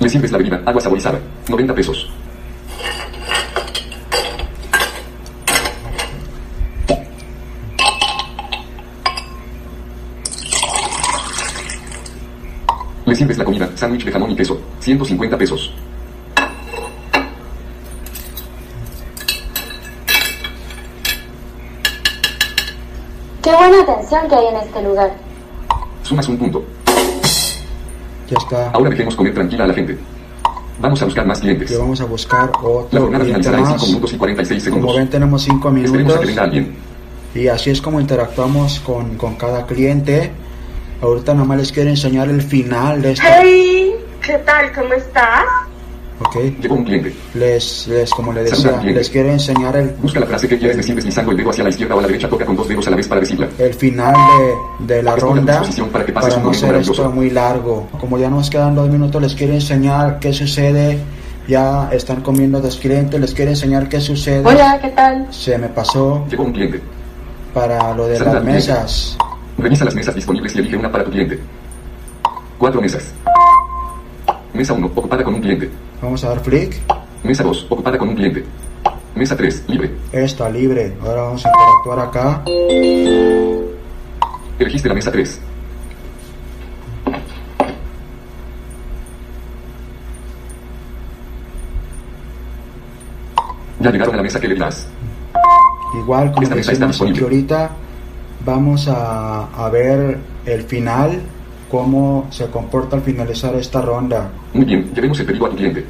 Le 0.00 0.08
sirves 0.08 0.32
la 0.32 0.38
bebida, 0.38 0.60
agua 0.66 0.80
saborizada, 0.80 1.20
90 1.48 1.74
pesos. 1.76 2.10
Le 13.06 13.14
sirves 13.14 13.38
la 13.38 13.44
comida, 13.44 13.70
sándwich 13.76 14.04
de 14.04 14.10
jamón 14.10 14.32
y 14.32 14.34
queso, 14.34 14.60
150 14.80 15.38
pesos. 15.38 15.72
Qué 23.42 23.50
buena 23.54 23.82
atención 23.82 24.28
que 24.28 24.34
hay 24.34 24.46
en 24.46 24.56
este 24.56 24.82
lugar. 24.82 25.10
Sumas 26.02 26.28
un 26.28 26.38
punto. 26.38 26.62
Ya 28.28 28.38
está. 28.38 28.70
Ahora 28.70 28.90
dejemos 28.90 29.16
comer 29.16 29.34
tranquila 29.34 29.64
a 29.64 29.66
la 29.68 29.74
gente. 29.74 29.98
Vamos 30.80 31.00
a 31.02 31.04
buscar 31.04 31.26
más 31.26 31.40
clientes. 31.40 31.70
Que 31.70 31.76
vamos 31.76 32.00
a 32.00 32.04
buscar 32.04 32.50
La 32.62 32.68
otro 32.68 33.00
jornada 33.00 33.24
cliente 33.24 33.48
finalizará 33.48 33.58
en 33.58 33.64
5 33.66 33.74
más. 33.78 33.88
minutos 33.88 34.12
y 34.12 34.16
46 34.16 34.62
Como 34.64 34.74
segundos. 34.76 34.96
ven, 34.96 35.10
tenemos 35.10 35.42
5 35.42 35.56
Esperemos 35.56 35.90
a 35.90 35.98
minutos. 35.98 36.20
que 36.20 36.26
venga 36.26 36.42
alguien. 36.42 36.76
Y 37.34 37.48
así 37.48 37.70
es 37.70 37.80
como 37.80 38.00
interactuamos 38.00 38.80
con, 38.80 39.16
con 39.16 39.34
cada 39.36 39.66
cliente. 39.66 40.30
Ahorita 41.00 41.34
nomás 41.34 41.58
les 41.58 41.72
quiero 41.72 41.90
enseñar 41.90 42.28
el 42.28 42.42
final 42.42 43.02
de 43.02 43.12
este. 43.12 43.26
Hey, 43.26 43.94
¿qué 44.24 44.38
tal? 44.38 44.72
¿Cómo 44.72 44.92
estás? 44.94 45.44
Ok. 46.26 46.36
Llegó 46.60 46.74
un 46.74 46.84
cliente. 46.84 47.12
Les, 47.34 47.86
les, 47.88 48.10
como 48.10 48.32
al 48.32 48.44
decía, 48.44 48.80
les 48.82 49.10
quiero 49.10 49.30
enseñar 49.30 49.76
el, 49.76 49.90
Busca 50.00 50.20
la 50.20 50.26
frase 50.26 50.48
que 50.48 50.58
quieres 50.58 50.76
decir 50.76 50.94
deslizando 50.94 51.30
el 51.32 51.36
dedo 51.36 51.50
hacia 51.50 51.64
la 51.64 51.70
izquierda 51.70 51.94
o 51.94 51.98
a 51.98 52.02
la 52.02 52.08
derecha. 52.08 52.28
Toca 52.28 52.44
con 52.44 52.56
dos 52.56 52.68
dedos 52.68 52.86
a 52.86 52.90
la 52.90 52.96
vez 52.96 53.08
para 53.08 53.20
decirla. 53.20 53.48
el 53.58 53.74
final 53.74 54.14
de, 54.80 54.94
de 54.94 55.02
la 55.02 55.16
ronda 55.16 55.62
para 55.92 56.04
que 56.04 56.12
pases 56.12 56.34
para 56.34 56.36
un 56.36 56.44
no 56.44 56.50
hacer 56.50 56.74
esto 56.76 57.10
muy 57.10 57.30
largo. 57.30 57.88
Como 58.00 58.18
ya 58.18 58.28
nos 58.30 58.50
quedan 58.50 58.74
dos 58.74 58.88
minutos, 58.88 59.20
les 59.20 59.34
quiero 59.34 59.52
enseñar 59.54 60.18
qué 60.18 60.32
sucede. 60.32 60.98
Ya 61.48 61.88
están 61.92 62.20
comiendo 62.22 62.60
dos 62.60 62.76
clientes, 62.76 63.20
les 63.20 63.34
quiero 63.34 63.50
enseñar 63.50 63.88
qué 63.88 64.00
sucede. 64.00 64.46
Hola, 64.46 64.78
¿qué 64.80 64.90
tal? 64.90 65.26
Se 65.30 65.58
me 65.58 65.68
pasó 65.68 66.24
Llegó 66.30 66.44
un 66.44 66.52
cliente. 66.52 66.80
para 67.52 67.92
lo 67.94 68.06
de 68.06 68.20
las 68.20 68.44
mesas. 68.44 69.18
Revisa 69.58 69.84
las 69.84 69.94
mesas 69.94 70.14
disponibles 70.14 70.54
y 70.54 70.60
elige 70.60 70.76
una 70.76 70.90
para 70.90 71.04
tu 71.04 71.10
cliente. 71.10 71.38
Cuatro 72.58 72.80
mesas. 72.80 73.12
Mesa 74.54 74.72
1, 74.74 74.86
ocupada 74.86 75.24
con 75.24 75.34
un 75.34 75.40
cliente. 75.40 75.68
Vamos 76.02 76.24
a 76.24 76.28
dar 76.30 76.40
flick. 76.40 76.80
Mesa 77.22 77.44
2, 77.44 77.66
ocupada 77.70 77.96
con 77.96 78.08
un 78.08 78.16
cliente. 78.16 78.44
Mesa 79.14 79.36
3, 79.36 79.64
libre. 79.68 79.90
Está 80.12 80.48
libre. 80.50 80.94
Ahora 81.00 81.22
vamos 81.22 81.44
a 81.46 81.48
interactuar 81.48 81.98
acá. 82.00 82.42
Elegiste 84.58 84.88
la 84.88 84.94
mesa 84.94 85.12
3. 85.12 85.40
Ya 93.80 93.90
llegaron 93.90 94.14
a 94.14 94.16
la 94.18 94.22
mesa 94.22 94.40
que 94.40 94.48
le 94.48 94.54
dirás. 94.54 94.86
Igual, 95.94 96.30
como 96.30 96.42
Esta 96.42 96.54
mesa 96.54 96.72
está 96.72 96.86
disponible. 96.86 97.22
ahorita, 97.22 97.70
vamos 98.44 98.88
a, 98.88 99.46
a 99.46 99.68
ver 99.70 100.18
el 100.46 100.62
final, 100.62 101.20
cómo 101.72 102.26
se 102.30 102.48
comporta 102.48 102.96
al 102.96 103.02
finalizar 103.02 103.54
esta 103.56 103.80
ronda. 103.80 104.30
Muy 104.52 104.66
bien, 104.66 104.92
llevemos 104.94 105.18
el 105.20 105.24
pedido 105.24 105.46
a 105.46 105.48
tu 105.48 105.56
cliente. 105.56 105.86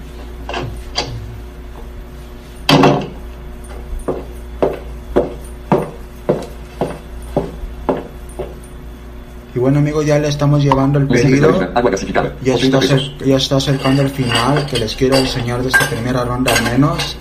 Y 9.53 9.59
bueno, 9.59 9.81
amigos, 9.81 10.07
ya 10.07 10.21
le 10.21 10.29
estamos 10.29 10.63
llevando 10.63 11.01
el 11.01 11.09
pedido. 11.09 11.49
agua 11.75 11.91
gasificada. 11.91 12.33
Ya 12.43 12.55
80 12.55 12.79
está, 12.79 12.97
ya 13.27 13.37
está 13.37 13.57
acercando 13.57 14.03
el 14.03 14.11
final 14.11 14.65
que 14.67 14.79
les 14.79 14.95
quiero 14.95 15.17
enseñar 15.17 15.63
de 15.63 15.69
esta 15.69 15.91
primera 15.91 16.25
ronda 16.25 16.55
al 16.55 16.63
menos. 16.63 17.17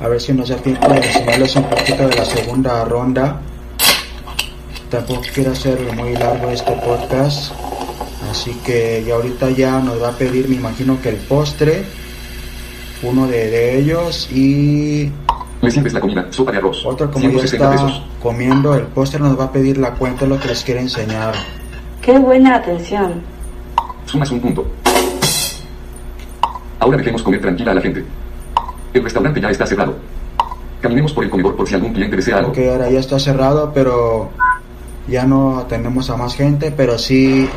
A 0.00 0.08
ver 0.08 0.22
si 0.22 0.32
nos 0.32 0.48
da 0.48 0.56
tiempo 0.56 0.88
de 0.88 0.96
enseñarles 0.96 1.54
un 1.54 1.64
poquito 1.64 2.08
de 2.08 2.16
la 2.16 2.24
segunda 2.24 2.82
ronda. 2.86 3.42
Tampoco 4.88 5.20
quiero 5.34 5.52
hacer 5.52 5.78
muy 5.94 6.14
largo 6.14 6.48
este 6.48 6.72
podcast. 6.72 7.52
Así 8.34 8.50
que 8.66 9.04
ya 9.06 9.14
ahorita 9.14 9.50
ya 9.50 9.78
nos 9.78 10.02
va 10.02 10.08
a 10.08 10.12
pedir, 10.18 10.48
me 10.48 10.56
imagino 10.56 11.00
que 11.00 11.08
el 11.10 11.14
postre. 11.18 11.84
Uno 13.04 13.28
de, 13.28 13.48
de 13.48 13.78
ellos 13.78 14.28
y 14.32 15.08
Le 15.62 15.70
sirves 15.70 15.92
la 15.92 16.00
comida, 16.00 16.26
sopa 16.30 16.50
de 16.50 16.58
arroz. 16.58 16.84
otro 16.84 17.08
como 17.12 17.26
ya 17.26 17.30
160 17.30 17.64
está 17.64 17.70
pesos. 17.84 18.02
comiendo 18.20 18.74
el 18.74 18.86
postre 18.86 19.20
nos 19.20 19.38
va 19.38 19.44
a 19.44 19.52
pedir 19.52 19.78
la 19.78 19.92
cuenta, 19.92 20.26
lo 20.26 20.40
que 20.40 20.48
les 20.48 20.64
quiero 20.64 20.80
enseñar. 20.80 21.32
Qué 22.02 22.18
buena 22.18 22.56
atención. 22.56 23.22
Sumas 24.06 24.28
un 24.32 24.40
punto. 24.40 24.66
Ahora 26.80 26.96
dejemos 26.96 27.22
comer 27.22 27.40
tranquila 27.40 27.70
a 27.70 27.74
la 27.76 27.80
gente. 27.82 28.04
El 28.94 29.04
restaurante 29.04 29.40
ya 29.40 29.50
está 29.50 29.64
cerrado. 29.64 29.94
Caminemos 30.80 31.12
por 31.12 31.22
el 31.22 31.30
comedor 31.30 31.54
por 31.54 31.68
si 31.68 31.74
algún 31.76 31.92
cliente 31.92 32.16
desea 32.16 32.38
algo. 32.38 32.50
Ok, 32.50 32.58
ahora 32.68 32.90
ya 32.90 32.98
está 32.98 33.16
cerrado, 33.20 33.70
pero 33.72 34.30
ya 35.08 35.24
no 35.24 35.58
atendemos 35.58 36.08
a 36.10 36.16
más 36.16 36.34
gente, 36.34 36.72
pero 36.76 36.96
sí, 36.98 37.48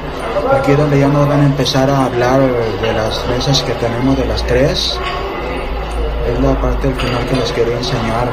aquí 0.52 0.72
es 0.72 0.78
donde 0.78 1.00
ya 1.00 1.08
nos 1.08 1.28
van 1.28 1.42
a 1.42 1.46
empezar 1.46 1.90
a 1.90 2.06
hablar 2.06 2.42
de 2.82 2.94
las 2.94 3.26
mesas 3.30 3.62
que 3.64 3.74
tenemos 3.74 4.18
de 4.18 4.26
las 4.26 4.46
tres. 4.46 5.00
Es 6.32 6.40
la 6.42 6.60
parte 6.60 6.88
del 6.88 6.96
final 6.98 7.26
que 7.26 7.36
les 7.38 7.52
quería 7.54 7.78
enseñar. 7.78 8.30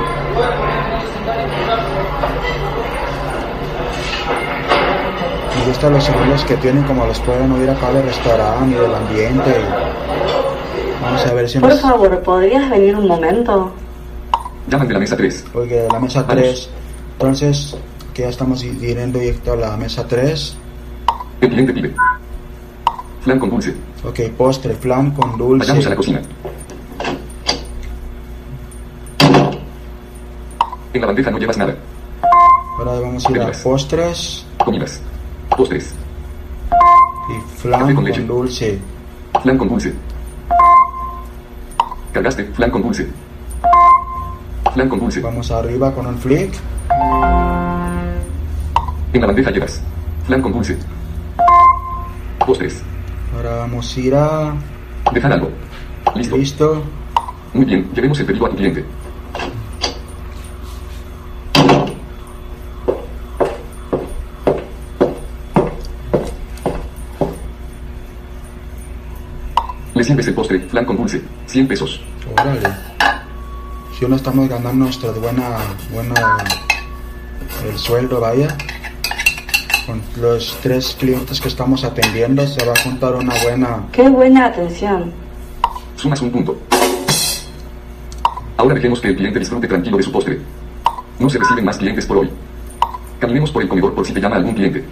Me 5.59 5.67
gustan 5.71 5.93
los 5.93 6.05
sonidos 6.05 6.45
que 6.45 6.57
tienen, 6.57 6.83
como 6.85 7.07
los 7.07 7.19
pueden 7.21 7.51
oír 7.53 7.71
acá 7.71 7.93
del 7.93 8.03
restaurante 8.05 8.77
y 8.77 8.81
del 8.81 8.95
ambiente. 8.95 9.51
y 9.51 11.03
Vamos 11.03 11.27
a 11.27 11.35
ver 11.35 11.49
si 11.49 11.59
Por 11.59 11.71
nos... 11.71 11.81
favor, 11.81 12.21
¿podrías 12.23 12.69
venir 12.71 12.97
un 12.97 13.07
momento? 13.07 13.73
Llaman 14.69 14.89
de 14.89 14.95
la 14.95 15.01
mesa 15.01 15.17
3. 15.17 15.45
Oye, 15.55 15.87
la 15.91 16.01
mesa 16.01 16.23
Vamos. 16.27 16.43
3. 16.43 16.71
Entonces, 17.13 17.77
que 18.15 18.23
ya 18.23 18.29
estamos 18.29 18.63
yendo 18.63 19.19
directo 19.19 19.53
a 19.53 19.57
la 19.57 19.77
mesa 19.77 20.07
3. 20.07 20.57
El 21.41 21.49
cliente 21.51 21.73
pide. 21.73 21.95
Flan 23.23 23.39
con 23.41 23.51
dulce. 23.51 23.75
Ok, 24.05 24.21
postre, 24.37 24.75
flan 24.75 25.11
con 25.11 25.37
dulce. 25.37 25.67
Vayamos 25.67 25.87
a 25.87 25.91
la 25.91 25.97
cocina. 25.97 26.23
En 30.93 31.01
la 31.01 31.07
bandeja 31.09 31.31
no 31.31 31.39
llevas 31.39 31.59
nada. 31.59 31.75
Ahora 32.79 33.01
vamos 33.01 33.27
a 33.27 33.31
ir 33.33 33.43
a 33.43 33.51
postres 33.51 34.47
Comidas. 34.65 35.01
Postres. 35.57 35.93
y 37.29 37.61
flan 37.61 37.95
con 37.95 38.05
con, 38.05 38.27
dulce. 38.27 38.79
Flan 39.43 39.59
con 39.59 39.69
dulce. 39.69 39.93
Cargaste. 42.13 42.45
Flan 42.45 42.71
con 42.71 42.83
dulce. 42.83 43.09
Flan 44.73 44.89
con 44.89 45.01
dulce. 45.01 45.21
Vamos 45.21 45.51
arriba 45.51 45.93
con 45.93 46.07
un 46.07 46.17
flick. 46.17 46.55
En 49.15 49.21
la 49.21 49.29
bandeja 49.29 49.53
llevas. 49.53 49.81
Flan 50.27 50.43
con 50.43 50.53
dulce. 50.53 50.77
Postres. 52.45 52.83
Ahora 53.37 53.55
vamos 53.59 53.97
a 53.97 54.01
ir 54.01 54.13
a... 54.13 54.55
Dejar 55.13 55.33
algo. 55.33 55.51
Listo. 56.17 56.37
Listo. 56.37 56.83
Muy 57.53 57.65
bien. 57.65 57.89
Llevemos 57.95 58.19
el 58.19 58.27
pedido 58.27 58.47
a 58.47 58.51
tu 58.51 58.57
cliente. 58.57 58.85
Le 69.95 70.03
sirves 70.03 70.27
el 70.27 70.35
postre, 70.35 70.59
flan 70.59 70.85
con 70.85 70.97
dulce, 70.97 71.23
100 71.47 71.69
pesos. 71.69 72.01
Órale. 72.33 72.69
Si 73.97 74.05
no 74.07 74.17
estamos 74.17 74.49
ganando 74.49 74.85
nuestra 74.87 75.13
buena, 75.13 75.51
buena, 75.93 76.15
el 77.65 77.79
sueldo, 77.79 78.21
vaya. 78.21 78.49
Con 79.87 80.01
los 80.17 80.57
tres 80.63 80.97
clientes 80.99 81.41
que 81.41 81.49
estamos 81.49 81.85
atendiendo 81.85 82.47
se 82.47 82.65
va 82.65 82.73
a 82.73 82.81
juntar 82.83 83.15
una 83.17 83.35
buena... 83.43 83.85
Qué 83.93 84.09
buena 84.09 84.47
atención. 84.47 85.13
Sumas 85.97 86.23
un 86.23 86.31
punto. 86.31 86.57
Ahora 88.57 88.75
dejemos 88.75 89.01
que 89.01 89.09
el 89.09 89.17
cliente 89.17 89.39
disfrute 89.39 89.69
tranquilo 89.69 89.99
de 89.99 90.03
su 90.03 90.11
postre. 90.11 90.41
No 91.19 91.29
se 91.29 91.39
reciben 91.39 91.67
más 91.67 91.77
clientes 91.77 92.07
por 92.07 92.19
hoy. 92.19 92.31
Caminemos 93.19 93.51
por 93.51 93.63
el 93.63 93.69
comedor 93.69 93.95
por 93.95 94.07
si 94.07 94.15
te 94.15 94.21
llama 94.21 94.37
algún 94.37 94.55
cliente. 94.55 94.85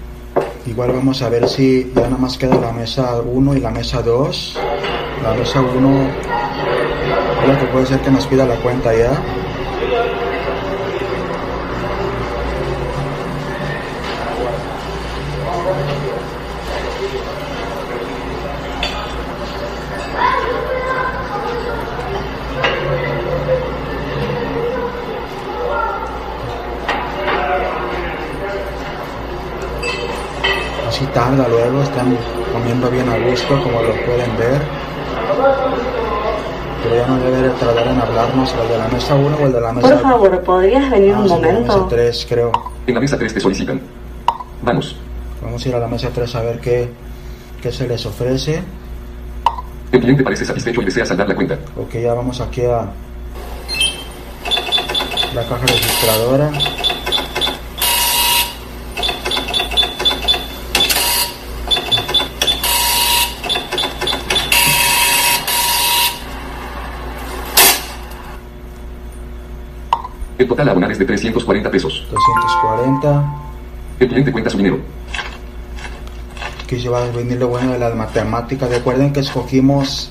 Igual 0.67 0.93
vamos 0.93 1.23
a 1.23 1.31
ver 1.31 1.49
si 1.49 1.91
ya 1.95 2.03
nada 2.03 2.19
más 2.19 2.37
queda 2.37 2.57
la 2.57 2.73
mesa 2.73 3.21
1 3.21 3.57
y 3.57 3.61
la 3.61 3.71
mesa 3.71 4.03
2. 4.03 4.59
La 5.23 5.35
mesa 5.35 5.61
1 5.61 6.11
creo 7.45 7.59
que 7.59 7.67
puede 7.67 7.87
ser 7.87 8.01
que 8.01 8.11
nos 8.11 8.27
pida 8.27 8.45
la 8.45 8.57
cuenta 8.57 8.95
ya. 8.95 9.21
Tarda 31.15 31.49
luego, 31.49 31.83
están 31.83 32.17
comiendo 32.53 32.91
bien 32.91 33.09
a 33.09 33.19
gusto 33.19 33.63
como 33.63 33.83
lo 33.83 33.93
pueden 34.05 34.37
ver. 34.37 34.61
Pero 36.83 36.97
ya 36.97 37.07
no 37.07 37.17
debe 37.19 37.43
de 37.43 37.51
tardar 37.51 37.87
en 37.87 38.01
hablarnos 38.01 38.55
el 38.61 38.69
de 38.69 38.79
la 38.79 38.89
mesa 38.89 39.15
1 39.15 39.37
o 39.37 39.47
el 39.47 39.53
de 39.53 39.61
la 39.61 39.73
mesa 39.73 39.89
Por 39.89 40.01
favor, 40.03 40.41
¿podrías 40.43 40.91
venir 40.91 41.15
Ah, 41.15 41.21
un 41.21 41.29
sí, 41.29 41.35
la 41.35 41.37
mesa 41.41 41.53
momento? 41.55 41.87
3, 41.91 42.27
creo. 42.29 42.53
En 42.87 42.95
la 42.95 43.01
mesa 43.01 43.17
3 43.19 43.35
te 43.35 43.41
solicitan. 43.41 43.81
Vamos. 44.63 44.97
Vamos 45.43 45.65
a 45.65 45.69
ir 45.69 45.75
a 45.75 45.79
la 45.79 45.87
mesa 45.89 46.09
3 46.13 46.35
a 46.35 46.43
ver 46.43 46.61
qué, 46.61 46.89
qué 47.63 47.71
se 47.73 47.87
les 47.87 48.05
ofrece. 48.05 48.63
El 49.93 50.01
cliente 50.01 50.25
parece 50.25 50.45
satisfecho 50.45 50.81
y 50.83 50.85
desea 50.87 51.05
saldar 51.07 51.29
la 51.29 51.35
cuenta. 51.35 51.59
Ok, 51.77 51.95
ya 52.03 52.15
vamos 52.15 52.41
aquí 52.41 52.63
a 52.65 52.87
la 55.35 55.43
caja 55.43 55.67
registradora. 55.67 56.51
El 70.39 70.49
total 70.49 70.69
a 70.69 70.71
abonar 70.73 70.91
es 70.93 70.99
de 70.99 71.05
340 71.05 71.71
pesos. 71.71 72.07
240. 72.11 73.25
El 74.01 74.09
cliente 74.09 74.33
cuenta 74.33 74.51
su 74.51 74.57
dinero. 74.57 74.79
Aquí 76.65 76.81
se 76.81 76.89
va 76.89 77.05
a 77.05 77.11
venir 77.11 77.39
lo 77.39 77.49
bueno 77.49 77.73
de 77.73 77.79
las 77.79 77.95
matemáticas. 77.95 78.69
Recuerden 78.71 79.13
que 79.13 79.21
escogimos 79.21 80.11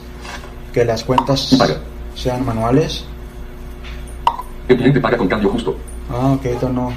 que 0.74 0.86
las 0.86 1.04
cuentas 1.04 1.56
Paga. 1.58 1.78
sean 2.16 2.46
manuales. 2.46 3.06
El 4.68 4.78
cliente 4.78 5.01
paga 5.01 5.18
con 5.18 5.28
cambio 5.28 5.50
justo. 5.50 5.75
Ah, 6.10 6.32
ok, 6.34 6.46
esto 6.46 6.70
no. 6.70 6.94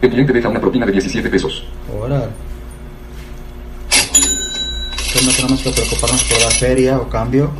El 0.00 0.10
cliente 0.10 0.32
deja 0.32 0.48
una 0.48 0.60
propina 0.60 0.86
de 0.86 0.92
17 0.92 1.28
pesos. 1.28 1.64
Ahora. 1.92 2.28
Entonces 3.90 5.26
no 5.26 5.32
tenemos 5.32 5.62
que 5.62 5.70
preocuparnos 5.70 6.24
por 6.24 6.40
la 6.40 6.50
feria 6.50 6.98
o 6.98 7.08
cambio. 7.08 7.50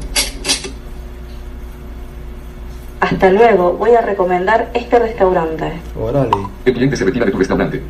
Hasta 3.18 3.32
luego, 3.32 3.72
voy 3.72 3.90
a 3.96 4.00
recomendar 4.00 4.70
este 4.72 4.96
restaurante. 4.96 5.72
Órale. 6.00 6.30
El 6.64 6.72
cliente 6.72 6.96
se 6.96 7.04
retira 7.04 7.26
de 7.26 7.32
tu 7.32 7.38
restaurante. 7.38 7.82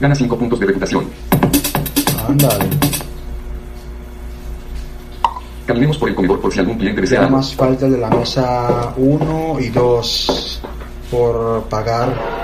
Gana 0.00 0.14
5 0.14 0.38
puntos 0.38 0.58
de 0.58 0.64
reputación. 0.64 1.04
Ándale. 2.26 2.64
Caminemos 5.66 5.98
por 5.98 6.08
el 6.08 6.14
comedor 6.14 6.40
por 6.40 6.50
si 6.50 6.60
algún 6.60 6.78
cliente 6.78 7.02
desea 7.02 7.20
algo. 7.20 7.36
más 7.36 7.54
falta 7.54 7.90
de 7.90 7.98
la 7.98 8.08
mesa 8.08 8.94
1 8.96 9.60
y 9.60 9.68
2 9.68 10.62
por 11.10 11.64
pagar. 11.64 12.39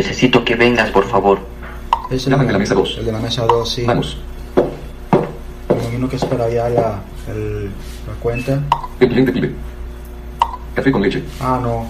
Necesito 0.00 0.42
que 0.46 0.56
vengas, 0.56 0.90
por 0.92 1.04
favor. 1.04 1.38
Es 2.10 2.24
el, 2.24 2.30
Llaman 2.32 2.46
de 2.46 2.54
la 2.54 2.58
mesa 2.58 2.74
dos. 2.74 2.96
El 2.98 3.04
de 3.04 3.12
la 3.12 3.18
mesa 3.18 3.44
2, 3.44 3.70
sí. 3.70 3.84
Vamos. 3.84 4.16
Me 5.68 5.74
imagino 5.82 6.08
que 6.08 6.16
es 6.16 6.24
para 6.24 6.44
allá 6.44 6.70
la, 6.70 7.02
el- 7.28 7.66
la 7.66 8.14
cuenta. 8.18 8.62
El 8.98 9.08
cliente 9.10 9.30
pide. 9.30 9.52
Café 10.74 10.90
con 10.90 11.02
leche. 11.02 11.22
Ah, 11.38 11.60
no. 11.62 11.84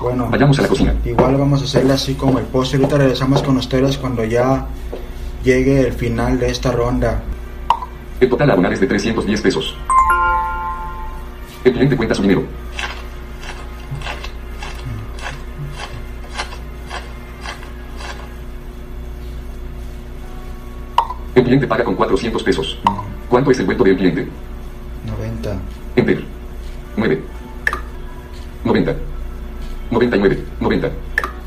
Bueno, 0.00 0.26
Vayamos 0.30 0.58
a 0.58 0.62
la 0.62 0.68
cocina. 0.68 0.94
igual 1.04 1.36
vamos 1.36 1.62
a 1.62 1.64
hacerle 1.64 1.92
así 1.92 2.14
como 2.14 2.40
el 2.40 2.44
postre. 2.46 2.78
Ahorita 2.78 2.98
regresamos 2.98 3.40
con 3.44 3.56
ustedes 3.56 3.98
cuando 3.98 4.24
ya 4.24 4.66
llegue 5.44 5.78
el 5.86 5.92
final 5.92 6.40
de 6.40 6.50
esta 6.50 6.72
ronda. 6.72 7.22
El 8.18 8.28
total 8.30 8.50
a 8.50 8.54
abonar 8.54 8.72
es 8.72 8.80
de 8.80 8.88
310 8.88 9.40
pesos. 9.42 9.76
El 11.62 11.72
cliente 11.72 11.96
cuenta 11.96 12.16
su 12.16 12.22
dinero. 12.22 12.42
El 21.34 21.44
cliente 21.44 21.66
paga 21.66 21.84
con 21.84 21.94
400 21.94 22.42
pesos. 22.42 22.78
¿Cuánto 23.28 23.50
es 23.50 23.58
el 23.58 23.66
vuelto 23.66 23.84
del 23.84 23.96
cliente? 23.96 24.28
90. 25.06 25.56
Enter. 25.96 26.24
9. 26.96 27.20
90. 28.64 28.94
99. 29.90 30.38
90. 30.60 30.90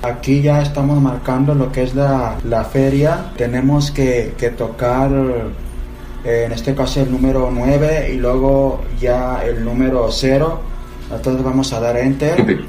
Aquí 0.01 0.41
ya 0.41 0.61
estamos 0.61 1.01
marcando 1.01 1.53
lo 1.55 1.71
que 1.71 1.83
es 1.83 1.95
la, 1.95 2.35
la 2.43 2.63
feria. 2.63 3.31
Tenemos 3.37 3.91
que, 3.91 4.33
que 4.37 4.49
tocar, 4.49 5.11
eh, 6.23 6.43
en 6.45 6.51
este 6.51 6.73
caso, 6.73 7.01
el 7.01 7.11
número 7.11 7.49
9 7.51 8.11
y 8.13 8.17
luego 8.17 8.83
ya 8.99 9.43
el 9.43 9.63
número 9.63 10.07
0. 10.11 10.59
Entonces 11.11 11.43
vamos 11.43 11.71
a 11.73 11.79
dar 11.79 11.97
enter. 11.97 12.39
Enter. 12.39 12.63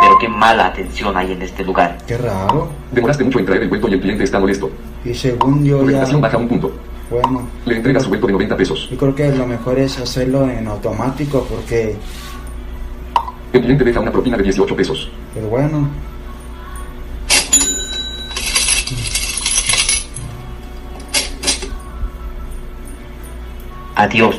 Pero 0.00 0.18
qué 0.20 0.28
mala 0.28 0.66
atención 0.66 1.16
hay 1.16 1.32
en 1.32 1.42
este 1.42 1.64
lugar. 1.64 1.98
Qué 2.06 2.16
raro. 2.16 2.68
Demoraste 2.92 3.24
mucho 3.24 3.38
en 3.38 3.46
traer 3.46 3.62
el 3.62 3.68
vuelto 3.68 3.88
y 3.88 3.94
el 3.94 4.00
cliente 4.00 4.24
está 4.24 4.38
molesto. 4.38 4.70
Y 5.04 5.14
según 5.14 5.64
yo 5.64 5.78
ya... 5.82 5.86
reputación 5.86 6.20
baja 6.20 6.36
un 6.36 6.48
punto. 6.48 6.72
Bueno, 7.10 7.46
Le 7.64 7.76
entrega 7.76 8.00
su 8.00 8.08
vuelto 8.08 8.26
de 8.26 8.32
90 8.32 8.56
pesos. 8.56 8.88
yo 8.90 8.96
creo 8.96 9.14
que 9.14 9.28
lo 9.30 9.46
mejor 9.46 9.78
es 9.78 9.96
hacerlo 9.98 10.48
en 10.50 10.66
automático 10.66 11.46
porque, 11.48 11.94
El 13.52 13.60
cliente 13.62 13.84
deja 13.84 14.00
una 14.00 14.10
propina 14.10 14.36
de 14.36 14.42
18 14.42 14.74
pesos. 14.74 15.08
pues 15.32 15.48
bueno, 15.48 15.88
Adiós. 23.94 24.36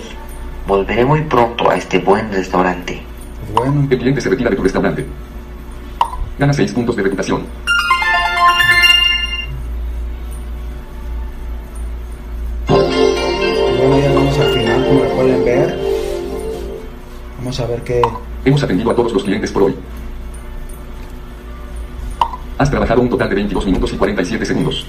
Volveré 0.68 1.06
muy 1.06 1.22
pronto 1.22 1.70
a 1.70 1.76
este 1.78 2.00
buen 2.00 2.30
restaurante. 2.32 3.02
pues 3.54 3.54
bueno. 3.66 3.88
El 3.90 3.98
cliente 3.98 4.22
se 4.22 4.30
retira 4.30 4.50
de 4.50 4.56
tu 4.56 4.64
restaurante. 4.64 5.06
Gana 6.38 6.54
6 6.54 6.74
puntos 6.74 6.96
de 6.96 7.04
reputación. 7.04 7.44
Vamos 17.58 17.72
a 17.72 17.74
ver 17.74 17.84
qué... 17.84 18.02
Hemos 18.46 18.62
atendido 18.62 18.92
a 18.92 18.96
todos 18.96 19.12
los 19.14 19.24
clientes 19.24 19.52
por 19.52 19.64
hoy. 19.64 19.76
Has 22.60 22.70
trabajado 22.70 23.02
un 23.02 23.10
total 23.10 23.30
de 23.30 23.36
22 23.36 23.66
minutos 23.66 23.94
y 23.94 23.98
47 23.98 24.46
segundos. 24.46 24.86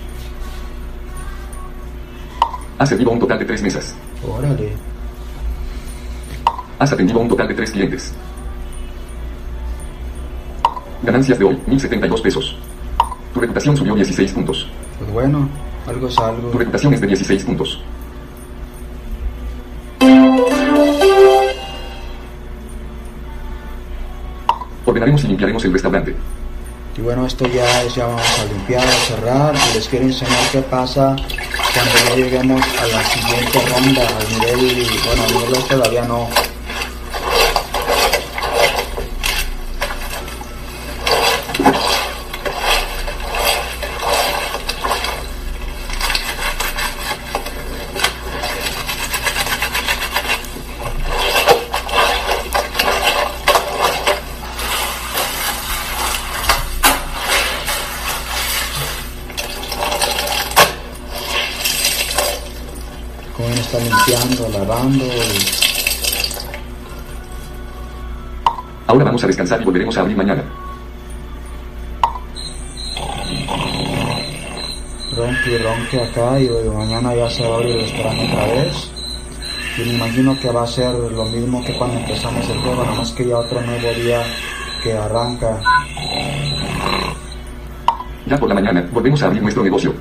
Has 2.79 2.91
servido 2.91 3.11
un 3.11 3.21
total 3.21 3.39
de 3.39 3.47
3 3.47 3.63
mesas. 3.63 3.97
Órale. 4.23 4.73
Has 6.79 6.93
atendido 6.93 7.21
un 7.21 7.29
total 7.29 7.49
de 7.49 7.55
3 7.55 7.71
clientes. 7.71 8.13
Ganancias 11.03 11.39
de 11.39 11.45
hoy, 11.47 11.59
1072 11.67 12.21
pesos. 12.21 12.59
Tu 13.33 13.41
reputación 13.41 13.79
subió 13.79 13.95
16 13.95 14.33
puntos. 14.33 14.69
Pues 14.99 15.11
bueno, 15.11 15.49
algo 15.87 16.07
es 16.07 16.19
algo. 16.19 16.51
Tu 16.51 16.59
reputación 16.59 16.93
es 16.93 17.01
de 17.01 17.07
16 17.07 17.45
puntos. 17.45 17.83
Ordenaremos 24.89 25.23
y 25.25 25.27
limpiaremos 25.27 25.63
el 25.67 25.73
restaurante. 25.75 26.17
Y 26.97 27.01
bueno, 27.03 27.27
esto 27.27 27.47
ya 27.47 27.83
es, 27.83 27.95
ya 27.95 28.07
vamos 28.07 28.23
a 28.41 28.45
limpiar, 28.47 28.87
a 28.87 28.91
cerrar. 28.91 29.55
Y 29.55 29.75
les 29.75 29.87
quiero 29.87 30.07
enseñar 30.07 30.51
qué 30.51 30.63
pasa 30.63 31.15
cuando 31.75 31.93
ya 32.09 32.17
lleguemos 32.17 32.63
a 32.63 32.87
la 32.87 33.05
siguiente 33.05 33.61
ronda, 33.69 34.07
al 34.09 34.57
nivel, 34.57 34.87
bueno, 35.05 35.23
al 35.25 35.35
nivel 35.35 35.63
todavía 35.65 36.05
no. 36.05 36.27
Como 63.37 63.51
bien 63.51 63.61
está 63.61 63.79
limpiando, 64.09 64.59
lavando 64.59 65.05
Ahora 68.87 69.05
vamos 69.05 69.23
a 69.23 69.27
descansar 69.27 69.61
y 69.61 69.65
volveremos 69.65 69.97
a 69.99 70.01
abrir 70.01 70.17
mañana. 70.17 70.43
ronque 75.15 75.59
ronque 75.59 76.01
acá 76.01 76.41
y 76.41 76.49
mañana 76.75 77.15
ya 77.15 77.29
se 77.29 77.43
va 77.43 77.55
a 77.55 77.59
abrir 77.59 77.75
el 77.75 77.81
restaurante 77.83 78.25
otra 78.33 78.47
vez. 78.47 78.91
y 79.77 79.81
me 79.83 79.95
imagino 79.95 80.41
que 80.41 80.51
va 80.51 80.63
a 80.63 80.67
ser 80.67 80.95
lo 80.95 81.25
mismo 81.27 81.63
que 81.65 81.77
cuando 81.77 81.99
empezamos 81.99 82.49
el 82.49 82.59
juego, 82.61 82.83
nada 82.83 82.97
más 82.97 83.13
que 83.13 83.27
ya 83.27 83.39
otro 83.39 83.61
nuevo 83.61 83.93
día 83.95 84.23
que 84.83 84.93
arranca. 84.97 85.61
Ya 88.27 88.39
por 88.39 88.49
la 88.49 88.55
mañana, 88.55 88.89
volvemos 88.93 89.23
a 89.23 89.27
abrir 89.27 89.43
nuestro 89.43 89.65
negocio. 89.65 89.93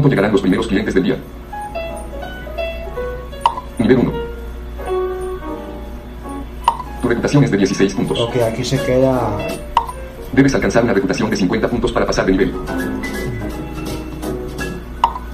Pronto 0.00 0.08
llegarán 0.08 0.32
los 0.32 0.40
primeros 0.40 0.66
clientes 0.66 0.94
del 0.94 1.04
día. 1.04 1.16
Nivel 3.78 3.98
1. 3.98 4.12
Tu 7.02 7.08
reputación 7.08 7.44
es 7.44 7.50
de 7.50 7.56
16 7.58 7.94
puntos. 7.96 8.18
Ok, 8.18 8.36
aquí 8.36 8.64
se 8.64 8.82
queda 8.82 9.36
Debes 10.32 10.54
alcanzar 10.54 10.84
una 10.84 10.94
reputación 10.94 11.28
de 11.28 11.36
50 11.36 11.68
puntos 11.68 11.92
para 11.92 12.06
pasar 12.06 12.24
de 12.24 12.32
nivel. 12.32 12.54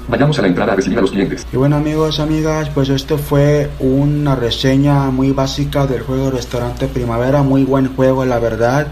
Vayamos 0.09 0.37
a 0.40 0.42
la 0.42 0.48
entrada 0.48 0.72
a 0.72 0.76
recibir 0.76 0.98
a 0.98 1.02
los 1.02 1.12
clientes. 1.12 1.46
Y 1.52 1.57
bueno 1.57 1.76
amigos, 1.76 2.18
amigas, 2.18 2.68
pues 2.70 2.88
esto 2.88 3.18
fue 3.18 3.70
una 3.79 4.35
reseña 4.35 5.12
muy 5.12 5.31
básica 5.31 5.87
del 5.87 6.02
juego 6.02 6.33
Restaurante 6.33 6.88
Primavera, 6.88 7.44
muy 7.44 7.62
buen 7.62 7.94
juego 7.94 8.24
la 8.24 8.40
verdad. 8.40 8.88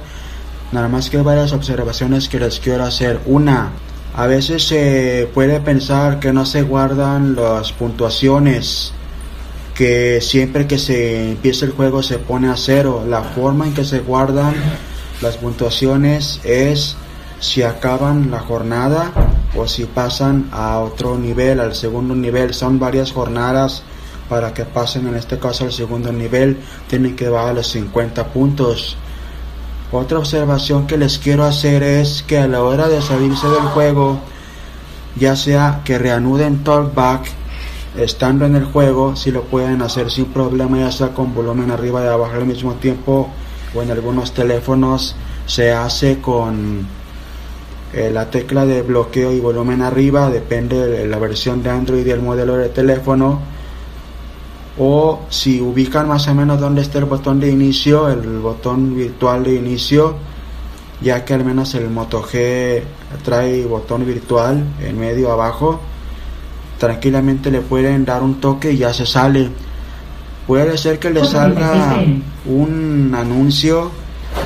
Nada 0.71 0.89
más 0.89 1.11
que 1.11 1.21
varias 1.21 1.53
observaciones 1.53 2.29
que 2.29 2.39
les 2.39 2.61
quiero 2.61 2.85
hacer. 2.85 3.19
Una, 3.27 3.73
a 4.17 4.27
veces 4.29 4.69
se 4.69 5.29
puede 5.35 5.61
pensar 5.61 6.21
que 6.21 6.33
no 6.33 6.47
se 6.47 6.63
guardan 6.63 7.35
las 7.35 7.73
puntuaciones, 7.73 8.93
que 9.75 10.21
siempre 10.21 10.69
que 10.69 10.79
se 10.79 11.33
empieza 11.33 11.65
el 11.65 11.73
juego 11.73 12.01
se 12.01 12.19
pone 12.21 12.49
a 12.49 12.57
cero. 12.57 13.05
La 13.09 13.23
forma 13.23 13.67
en 13.67 13.75
que 13.75 13.85
se 13.85 13.99
guardan 13.99 14.55
las 15.21 15.37
puntuaciones 15.37 16.41
es 16.45 16.97
si 17.41 17.63
acaban 17.63 18.31
la 18.31 18.39
jornada 18.39 19.11
o 19.57 19.67
si 19.67 19.85
pasan 19.85 20.49
a 20.53 20.79
otro 20.79 21.19
nivel, 21.19 21.59
al 21.59 21.75
segundo 21.75 22.15
nivel. 22.15 22.55
Son 22.55 22.79
varias 22.79 23.11
jornadas 23.11 23.83
para 24.29 24.55
que 24.55 24.65
pasen 24.65 25.09
en 25.09 25.17
este 25.17 25.41
caso 25.41 25.65
al 25.65 25.73
segundo 25.73 26.13
nivel. 26.13 26.59
Tienen 26.89 27.17
que 27.17 27.29
bajar 27.29 27.57
los 27.57 27.67
50 27.67 28.29
puntos. 28.29 28.97
Otra 29.97 30.19
observación 30.19 30.89
que 30.89 30.99
les 30.99 31.21
quiero 31.21 31.45
hacer 31.45 31.85
es 31.85 32.25
que 32.25 32.39
a 32.39 32.49
la 32.49 32.65
hora 32.65 32.89
de 32.89 33.01
salirse 33.01 33.47
del 33.47 33.61
juego, 33.61 34.19
ya 35.15 35.37
sea 35.37 35.83
que 35.85 36.01
reanuden 36.01 36.65
talkback 36.65 37.31
estando 37.97 38.45
en 38.45 38.57
el 38.57 38.65
juego, 38.65 39.15
si 39.15 39.31
lo 39.31 39.45
pueden 39.45 39.83
hacer 39.83 40.11
sin 40.11 40.25
problema, 40.25 40.81
ya 40.81 40.91
sea 40.91 41.15
con 41.15 41.33
volumen 41.33 41.71
arriba 41.71 42.03
y 42.03 42.09
abajo 42.09 42.35
al 42.35 42.45
mismo 42.45 42.73
tiempo, 42.73 43.31
o 43.73 43.83
en 43.83 43.93
algunos 43.93 44.35
teléfonos 44.35 45.15
se 45.47 45.71
hace 45.71 46.21
con 46.21 46.89
eh, 47.93 48.11
la 48.13 48.29
tecla 48.31 48.67
de 48.67 48.83
bloqueo 48.83 49.33
y 49.33 49.39
volumen 49.39 49.81
arriba, 49.81 50.29
depende 50.29 50.89
de 50.89 51.07
la 51.07 51.21
versión 51.21 51.63
de 51.63 51.71
Android 51.71 52.05
y 52.05 52.11
el 52.11 52.21
modelo 52.21 52.57
de 52.57 52.69
teléfono. 52.69 53.43
O 54.79 55.21
si 55.29 55.61
ubican 55.61 56.09
más 56.09 56.27
o 56.29 56.35
menos 56.35 56.59
dónde 56.61 56.83
está 56.83 56.99
el 56.99 57.05
botón 57.05 57.39
de 57.39 57.51
inicio, 57.51 58.09
el 58.09 58.41
botón 58.41 58.95
virtual 58.95 59.45
de 59.45 59.55
inicio, 59.55 60.17
ya 61.01 61.25
que 61.25 61.35
al 61.35 61.45
menos 61.45 61.75
el 61.75 61.91
Moto 61.91 62.23
G 62.23 62.83
trae 63.23 63.65
botón 63.67 64.05
virtual 64.05 64.65
en 64.81 64.99
medio 64.99 65.31
abajo, 65.31 65.81
tranquilamente 66.79 67.51
le 67.51 67.61
pueden 67.61 68.05
dar 68.05 68.23
un 68.23 68.41
toque 68.41 68.73
y 68.73 68.79
ya 68.79 68.93
se 68.93 69.07
sale. 69.07 69.49
Puede 70.47 70.77
ser 70.77 70.99
que 70.99 71.11
le 71.11 71.25
salga 71.25 72.05
un 72.47 73.15
anuncio 73.17 73.91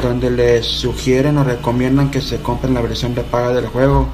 donde 0.02 0.30
les 0.30 0.66
sugieren 0.66 1.38
o 1.38 1.44
recomiendan 1.44 2.10
que 2.10 2.20
se 2.20 2.40
compren 2.40 2.74
la 2.74 2.82
versión 2.82 3.14
de 3.14 3.22
paga 3.22 3.52
del 3.52 3.66
juego, 3.66 4.06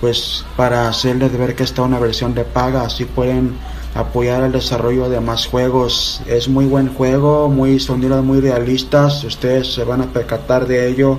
pues 0.00 0.44
para 0.56 0.88
hacerles 0.88 1.36
ver 1.36 1.54
que 1.54 1.62
está 1.62 1.82
una 1.82 1.98
versión 1.98 2.34
de 2.34 2.44
paga, 2.44 2.82
así 2.82 3.04
pueden 3.04 3.54
apoyar 3.94 4.42
el 4.42 4.52
desarrollo 4.52 5.08
de 5.08 5.20
más 5.20 5.46
juegos. 5.46 6.22
Es 6.26 6.48
muy 6.48 6.66
buen 6.66 6.94
juego, 6.94 7.48
muy 7.48 7.80
sonidos 7.80 8.24
muy 8.24 8.40
realistas, 8.40 9.24
ustedes 9.24 9.72
se 9.72 9.84
van 9.84 10.02
a 10.02 10.12
percatar 10.12 10.66
de 10.66 10.88
ello 10.88 11.18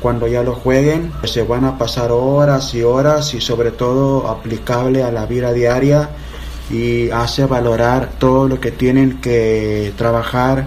cuando 0.00 0.26
ya 0.26 0.42
lo 0.42 0.54
jueguen, 0.54 1.12
se 1.24 1.42
van 1.42 1.64
a 1.64 1.76
pasar 1.76 2.10
horas 2.10 2.74
y 2.74 2.82
horas 2.82 3.34
y 3.34 3.40
sobre 3.40 3.70
todo 3.70 4.28
aplicable 4.28 5.02
a 5.02 5.12
la 5.12 5.26
vida 5.26 5.52
diaria 5.52 6.08
y 6.70 7.10
hace 7.10 7.44
valorar 7.44 8.10
todo 8.18 8.48
lo 8.48 8.60
que 8.60 8.70
tienen 8.70 9.20
que 9.20 9.92
trabajar 9.96 10.66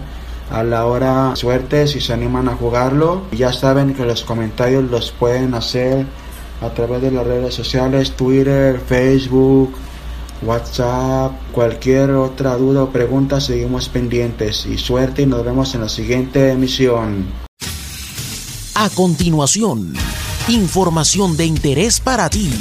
a 0.51 0.63
la 0.63 0.85
hora 0.85 1.35
suerte 1.35 1.87
si 1.87 1.99
se 1.99 2.13
animan 2.13 2.47
a 2.47 2.55
jugarlo. 2.55 3.23
Ya 3.31 3.51
saben 3.51 3.95
que 3.95 4.05
los 4.05 4.23
comentarios 4.23 4.83
los 4.83 5.11
pueden 5.11 5.55
hacer 5.55 6.05
a 6.61 6.69
través 6.69 7.01
de 7.01 7.11
las 7.11 7.25
redes 7.25 7.55
sociales, 7.55 8.11
Twitter, 8.11 8.79
Facebook, 8.79 9.73
WhatsApp, 10.45 11.31
cualquier 11.51 12.11
otra 12.11 12.55
duda 12.57 12.83
o 12.83 12.89
pregunta, 12.89 13.41
seguimos 13.41 13.89
pendientes 13.89 14.65
y 14.65 14.77
suerte 14.77 15.23
y 15.23 15.25
nos 15.25 15.43
vemos 15.43 15.73
en 15.75 15.81
la 15.81 15.89
siguiente 15.89 16.51
emisión. 16.51 17.25
A 18.75 18.89
continuación, 18.89 19.93
información 20.47 21.37
de 21.37 21.45
interés 21.45 21.99
para 21.99 22.29
ti 22.29 22.51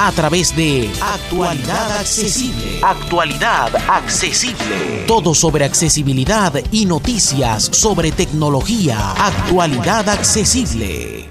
a 0.00 0.12
través 0.12 0.56
de 0.56 0.90
Actualidad 1.00 1.98
Accesible. 1.98 2.80
Actualidad 2.82 3.76
Accesible. 3.86 5.04
Todo 5.06 5.34
sobre 5.34 5.66
accesibilidad 5.66 6.54
y 6.72 6.86
noticias 6.86 7.64
sobre 7.64 8.10
tecnología. 8.10 9.12
Actualidad 9.12 10.08
Accesible. 10.08 11.29